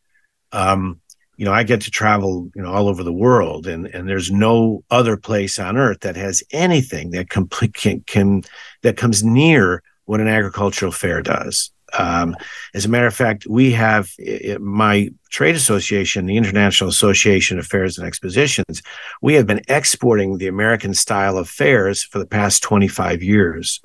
um, 0.53 1.01
you 1.39 1.45
know, 1.45 1.53
I 1.53 1.63
get 1.63 1.83
to 1.83 1.91
travel, 1.91 2.51
you 2.55 2.63
know, 2.63 2.73
all 2.73 2.89
over 2.89 3.05
the 3.05 3.13
world, 3.13 3.67
and 3.69 3.87
and 3.87 4.09
there's 4.09 4.31
no 4.31 4.83
other 4.91 5.17
place 5.17 5.59
on 5.59 5.77
earth 5.77 6.01
that 6.01 6.17
has 6.17 6.43
anything 6.51 7.13
that 7.13 7.31
complete 7.31 7.75
can, 7.75 8.01
can 8.01 8.43
that 8.83 8.97
comes 8.97 9.23
near 9.23 9.83
what 10.05 10.21
an 10.21 10.27
agricultural 10.27 10.91
fair 10.91 11.23
does. 11.23 11.71
Um, 11.97 12.37
as 12.75 12.85
a 12.85 12.89
matter 12.89 13.07
of 13.07 13.15
fact, 13.15 13.47
we 13.49 13.71
have 13.73 14.11
it, 14.19 14.61
my 14.61 15.11
trade 15.31 15.55
association, 15.55 16.27
the 16.27 16.37
International 16.37 16.91
Association 16.91 17.59
of 17.59 17.67
Fairs 17.67 17.99
and 17.99 18.07
Expositions. 18.07 18.83
We 19.23 19.35
have 19.35 19.47
been 19.47 19.63
exporting 19.69 20.39
the 20.39 20.49
American 20.49 20.93
style 20.93 21.39
of 21.39 21.49
fairs 21.49 22.03
for 22.03 22.19
the 22.19 22.27
past 22.27 22.65
25 22.65 23.23
years, 23.23 23.81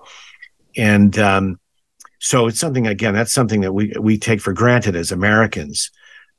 and 0.75 1.17
um, 1.19 1.59
so 2.17 2.47
it's 2.47 2.59
something 2.59 2.87
again 2.87 3.13
that's 3.13 3.33
something 3.33 3.61
that 3.61 3.73
we 3.73 3.93
we 3.99 4.17
take 4.17 4.41
for 4.41 4.53
granted 4.53 4.95
as 4.95 5.11
Americans 5.11 5.91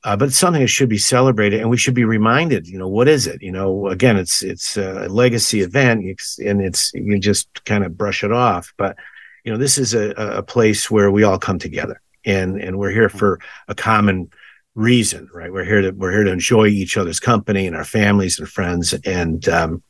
uh, 0.05 0.17
but 0.17 0.29
it's 0.29 0.37
something 0.37 0.61
that 0.61 0.69
should 0.69 0.89
be 0.89 0.99
celebrated 0.99 1.61
and 1.61 1.71
we 1.71 1.79
should 1.79 1.95
be 1.95 2.05
reminded 2.05 2.69
you 2.69 2.79
know 2.79 2.89
what 2.89 3.09
is 3.09 3.27
it? 3.27 3.43
You 3.43 3.53
know 3.53 3.89
again 3.89 4.17
it's 4.17 4.43
it's 4.43 4.77
a 4.77 5.09
legacy 5.09 5.63
event 5.63 6.05
and 6.39 6.61
it's 6.61 6.93
you 6.95 7.19
just 7.19 7.65
kind 7.65 7.85
of 7.85 7.97
brush 7.97 8.23
it 8.23 8.33
off. 8.33 8.73
But 8.77 8.97
you 9.45 9.53
know 9.53 9.59
this 9.59 9.79
is 9.79 9.95
a, 9.95 10.11
a 10.11 10.43
place 10.43 10.91
where 10.91 11.11
we 11.11 11.25
all 11.25 11.39
come 11.39 11.59
together 11.59 12.01
and 12.25 12.61
and 12.61 12.79
we're 12.79 12.91
here 12.91 13.09
for 13.09 13.41
a 13.69 13.75
common 13.75 14.31
reason 14.75 15.29
right? 15.33 15.53
We're 15.53 15.65
here 15.65 15.83
to 15.83 15.91
we're 15.91 16.13
here 16.13 16.25
to 16.25 16.33
enjoy 16.33 16.67
each 16.67 16.97
other's 16.97 17.21
company 17.21 17.67
and 17.67 17.75
our 17.75 17.85
families 17.85 18.39
and 18.39 18.49
friends 18.49 18.93
and 19.05 19.49
um, 19.49 19.83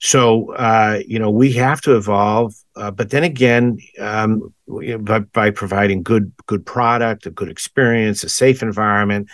so, 0.00 0.52
uh, 0.54 1.00
you 1.06 1.18
know, 1.18 1.30
we 1.30 1.52
have 1.54 1.80
to 1.82 1.96
evolve, 1.96 2.54
uh, 2.76 2.90
but 2.90 3.10
then 3.10 3.24
again, 3.24 3.78
um, 3.98 4.54
by, 4.66 5.20
by, 5.20 5.50
providing 5.50 6.02
good 6.02 6.32
good 6.46 6.64
product, 6.64 7.26
a 7.26 7.30
good 7.30 7.48
experience, 7.48 8.22
a 8.22 8.28
safe 8.28 8.62
environment, 8.62 9.28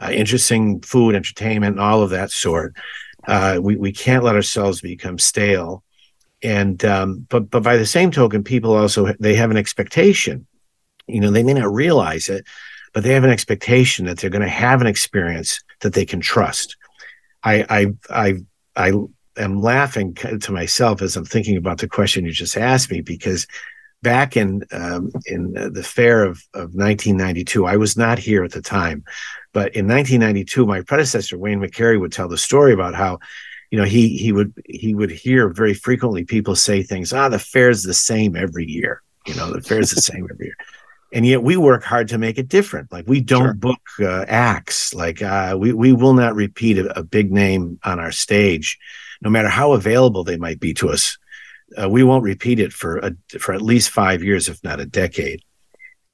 uh, 0.00 0.10
interesting 0.10 0.80
food, 0.80 1.14
entertainment, 1.14 1.78
all 1.78 2.02
of 2.02 2.10
that 2.10 2.30
sort, 2.30 2.74
uh, 3.26 3.58
we 3.62 3.76
we 3.76 3.92
can't 3.92 4.24
let 4.24 4.34
ourselves 4.34 4.80
become 4.80 5.18
stale. 5.18 5.84
And 6.42 6.84
um, 6.84 7.26
but 7.28 7.50
but 7.50 7.62
by 7.62 7.76
the 7.76 7.86
same 7.86 8.10
token, 8.10 8.42
people 8.42 8.74
also 8.74 9.12
they 9.20 9.34
have 9.36 9.50
an 9.50 9.56
expectation 9.56 10.46
you 11.08 11.20
know, 11.20 11.30
they 11.30 11.42
may 11.42 11.54
not 11.54 11.72
realize 11.72 12.28
it, 12.28 12.44
but 12.92 13.02
they 13.02 13.14
have 13.14 13.24
an 13.24 13.30
expectation 13.30 14.06
that 14.06 14.18
they're 14.18 14.30
going 14.30 14.42
to 14.42 14.48
have 14.48 14.80
an 14.80 14.86
experience 14.86 15.62
that 15.80 15.94
they 15.94 16.04
can 16.04 16.20
trust. 16.20 16.76
I, 17.42 17.64
I, 17.68 17.86
I, 18.10 18.34
I 18.76 18.92
am 19.38 19.60
laughing 19.60 20.14
to 20.14 20.52
myself 20.52 21.02
as 21.02 21.16
I'm 21.16 21.24
thinking 21.24 21.56
about 21.56 21.78
the 21.78 21.88
question 21.88 22.24
you 22.24 22.32
just 22.32 22.56
asked 22.56 22.90
me 22.90 23.00
because 23.00 23.46
back 24.02 24.36
in 24.36 24.64
um, 24.72 25.10
in 25.26 25.52
the 25.52 25.82
fair 25.82 26.24
of, 26.24 26.42
of 26.54 26.74
1992, 26.74 27.66
I 27.66 27.76
was 27.76 27.96
not 27.96 28.18
here 28.18 28.44
at 28.44 28.52
the 28.52 28.62
time, 28.62 29.04
but 29.52 29.74
in 29.74 29.86
1992, 29.86 30.66
my 30.66 30.82
predecessor 30.82 31.38
Wayne 31.38 31.60
McCary 31.60 32.00
would 32.00 32.12
tell 32.12 32.28
the 32.28 32.38
story 32.38 32.72
about 32.72 32.94
how, 32.94 33.18
you 33.70 33.78
know, 33.78 33.84
he 33.84 34.16
he 34.16 34.32
would 34.32 34.52
he 34.66 34.94
would 34.94 35.10
hear 35.10 35.48
very 35.48 35.74
frequently 35.74 36.24
people 36.24 36.54
say 36.54 36.82
things, 36.82 37.12
ah, 37.12 37.28
the 37.28 37.38
fair's 37.38 37.82
the 37.82 37.94
same 37.94 38.36
every 38.36 38.66
year. 38.66 39.02
You 39.26 39.34
know, 39.34 39.52
the 39.52 39.60
fair's 39.60 39.90
the 39.90 40.00
same 40.00 40.26
every 40.30 40.46
year 40.46 40.56
and 41.12 41.26
yet 41.26 41.42
we 41.42 41.56
work 41.56 41.82
hard 41.82 42.08
to 42.08 42.18
make 42.18 42.38
it 42.38 42.48
different 42.48 42.90
like 42.92 43.06
we 43.06 43.20
don't 43.20 43.44
sure. 43.44 43.54
book 43.54 43.80
uh, 44.00 44.24
acts 44.28 44.94
like 44.94 45.22
uh, 45.22 45.56
we, 45.58 45.72
we 45.72 45.92
will 45.92 46.14
not 46.14 46.34
repeat 46.34 46.78
a, 46.78 46.98
a, 46.98 47.02
big 47.02 47.32
name 47.32 47.78
on 47.84 47.98
our 47.98 48.12
stage 48.12 48.78
no 49.22 49.30
matter 49.30 49.48
how 49.48 49.72
available 49.72 50.24
they 50.24 50.36
might 50.36 50.60
be 50.60 50.74
to 50.74 50.88
us 50.88 51.18
uh, 51.80 51.88
we 51.88 52.02
won't 52.02 52.24
repeat 52.24 52.58
it 52.58 52.72
for 52.72 52.98
a, 52.98 53.12
for 53.38 53.52
at 53.54 53.62
least 53.62 53.90
five 53.90 54.22
years 54.22 54.48
if 54.48 54.62
not 54.64 54.80
a 54.80 54.86
decade 54.86 55.42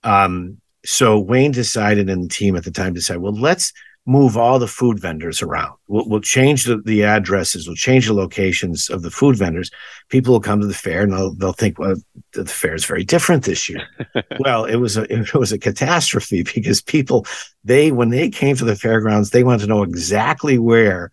um, 0.02 0.60
so 0.84 1.18
wayne 1.18 1.52
decided 1.52 2.10
and 2.10 2.24
the 2.24 2.28
team 2.28 2.56
at 2.56 2.64
the 2.64 2.70
time 2.70 2.92
decided 2.92 3.20
well 3.20 3.32
let's 3.32 3.72
move 4.06 4.36
all 4.36 4.58
the 4.58 4.68
food 4.68 4.98
vendors 4.98 5.40
around. 5.40 5.74
We'll, 5.88 6.08
we'll 6.08 6.20
change 6.20 6.64
the, 6.64 6.76
the 6.76 7.04
addresses. 7.04 7.66
We'll 7.66 7.76
change 7.76 8.06
the 8.06 8.12
locations 8.12 8.90
of 8.90 9.02
the 9.02 9.10
food 9.10 9.36
vendors. 9.36 9.70
People 10.10 10.32
will 10.32 10.40
come 10.40 10.60
to 10.60 10.66
the 10.66 10.74
fair 10.74 11.02
and 11.02 11.12
they'll, 11.12 11.34
they'll 11.34 11.54
think, 11.54 11.78
well, 11.78 11.96
the 12.32 12.44
fair 12.44 12.74
is 12.74 12.84
very 12.84 13.04
different 13.04 13.44
this 13.44 13.68
year. 13.68 13.86
well, 14.40 14.64
it 14.66 14.76
was 14.76 14.96
a, 14.96 15.02
it 15.12 15.34
was 15.34 15.52
a 15.52 15.58
catastrophe 15.58 16.42
because 16.42 16.82
people, 16.82 17.26
they, 17.64 17.92
when 17.92 18.10
they 18.10 18.28
came 18.28 18.56
to 18.56 18.64
the 18.64 18.76
fairgrounds, 18.76 19.30
they 19.30 19.44
wanted 19.44 19.62
to 19.62 19.68
know 19.68 19.82
exactly 19.82 20.58
where 20.58 21.10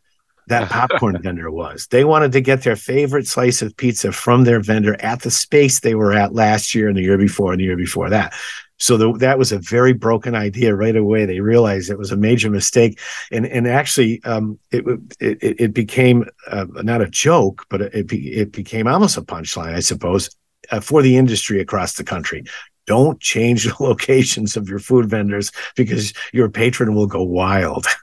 that 0.52 0.70
popcorn 0.70 1.22
vendor 1.24 1.50
was. 1.52 1.88
They 1.88 2.04
wanted 2.04 2.32
to 2.34 2.42
get 2.42 2.64
their 2.64 2.76
favorite 2.76 3.28
slice 3.28 3.62
of 3.62 3.76
pizza 3.76 4.12
from 4.12 4.44
their 4.44 4.60
vendor 4.60 4.96
at 5.02 5.22
the 5.22 5.32
space 5.32 5.80
they 5.80 5.96
were 5.96 6.14
at 6.14 6.34
last 6.34 6.76
year 6.76 6.88
and 6.88 6.98
the 6.98 7.02
year 7.02 7.18
before 7.18 7.52
and 7.52 7.60
the 7.60 7.66
year 7.66 7.78
before 7.78 8.10
that. 8.10 8.34
So 8.78 8.98
the, 8.98 9.14
that 9.20 9.38
was 9.38 9.52
a 9.52 9.60
very 9.60 9.94
broken 9.94 10.34
idea 10.34 10.76
right 10.76 10.96
away. 10.96 11.26
They 11.26 11.40
realized 11.40 11.92
it 11.92 12.00
was 12.00 12.12
a 12.12 12.18
major 12.18 12.50
mistake, 12.50 13.00
and 13.32 13.46
and 13.46 13.68
actually, 13.68 14.24
um, 14.24 14.58
it, 14.72 14.84
it 15.20 15.38
it 15.42 15.74
became 15.74 16.26
uh, 16.48 16.66
not 16.78 17.00
a 17.00 17.08
joke, 17.08 17.64
but 17.70 17.82
it 17.82 18.12
it 18.12 18.52
became 18.52 18.88
almost 18.88 19.18
a 19.18 19.22
punchline, 19.22 19.76
I 19.76 19.82
suppose, 19.82 20.36
uh, 20.72 20.80
for 20.80 21.04
the 21.04 21.16
industry 21.16 21.60
across 21.60 21.94
the 21.94 22.04
country. 22.04 22.44
Don't 22.88 23.20
change 23.20 23.66
the 23.78 23.84
locations 23.84 24.58
of 24.58 24.68
your 24.68 24.80
food 24.80 25.08
vendors 25.08 25.52
because 25.76 26.14
your 26.34 26.50
patron 26.50 26.96
will 26.96 27.08
go 27.08 27.22
wild. 27.22 27.86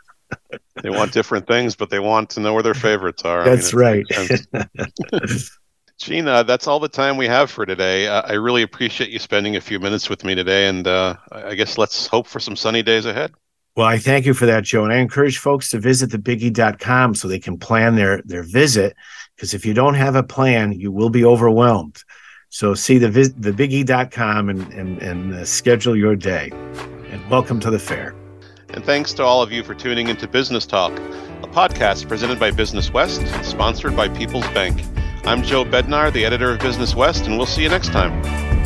they 0.82 0.90
want 0.90 1.12
different 1.12 1.46
things, 1.46 1.76
but 1.76 1.90
they 1.90 1.98
want 1.98 2.30
to 2.30 2.40
know 2.40 2.54
where 2.54 2.62
their 2.62 2.74
favorites 2.74 3.24
are. 3.24 3.44
That's 3.44 3.74
I 3.74 3.76
mean, 3.76 4.04
right. 4.52 4.68
Gina, 5.98 6.44
that's 6.44 6.68
all 6.68 6.78
the 6.78 6.88
time 6.88 7.16
we 7.16 7.26
have 7.26 7.50
for 7.50 7.66
today. 7.66 8.06
Uh, 8.06 8.22
I 8.24 8.34
really 8.34 8.62
appreciate 8.62 9.10
you 9.10 9.18
spending 9.18 9.56
a 9.56 9.60
few 9.60 9.80
minutes 9.80 10.08
with 10.08 10.24
me 10.24 10.34
today, 10.34 10.68
and 10.68 10.86
uh, 10.86 11.16
I 11.32 11.54
guess 11.54 11.76
let's 11.76 12.06
hope 12.06 12.28
for 12.28 12.38
some 12.38 12.54
sunny 12.54 12.82
days 12.82 13.04
ahead. 13.04 13.32
Well, 13.78 13.86
I 13.86 13.98
thank 13.98 14.26
you 14.26 14.34
for 14.34 14.46
that, 14.46 14.64
Joe. 14.64 14.82
And 14.82 14.92
I 14.92 14.96
encourage 14.96 15.38
folks 15.38 15.70
to 15.70 15.78
visit 15.78 16.10
thebige.com 16.10 17.14
so 17.14 17.28
they 17.28 17.38
can 17.38 17.58
plan 17.58 17.94
their, 17.94 18.22
their 18.22 18.42
visit. 18.42 18.96
Because 19.36 19.54
if 19.54 19.64
you 19.64 19.72
don't 19.72 19.94
have 19.94 20.16
a 20.16 20.22
plan, 20.24 20.72
you 20.72 20.90
will 20.90 21.10
be 21.10 21.24
overwhelmed. 21.24 22.02
So 22.48 22.74
see 22.74 22.98
the, 22.98 23.08
thebige.com 23.08 24.48
and, 24.48 24.72
and, 24.72 24.98
and 25.00 25.32
uh, 25.32 25.44
schedule 25.44 25.94
your 25.94 26.16
day. 26.16 26.50
And 27.10 27.30
welcome 27.30 27.60
to 27.60 27.70
the 27.70 27.78
fair. 27.78 28.16
And 28.70 28.84
thanks 28.84 29.14
to 29.14 29.24
all 29.24 29.42
of 29.42 29.50
you 29.50 29.62
for 29.62 29.74
tuning 29.74 30.08
into 30.08 30.28
BusinessTalk, 30.28 30.96
a 31.42 31.46
podcast 31.48 32.06
presented 32.08 32.38
by 32.38 32.50
BusinessWest 32.50 33.44
sponsored 33.44 33.96
by 33.96 34.08
PeoplesBank. 34.08 35.26
I'm 35.26 35.42
Joe 35.42 35.64
Bednar, 35.64 36.12
the 36.12 36.24
editor 36.24 36.52
of 36.52 36.58
BusinessWest, 36.58 37.26
and 37.26 37.38
we'll 37.38 37.46
see 37.46 37.62
you 37.62 37.70
next 37.70 37.88
time. 37.88 38.57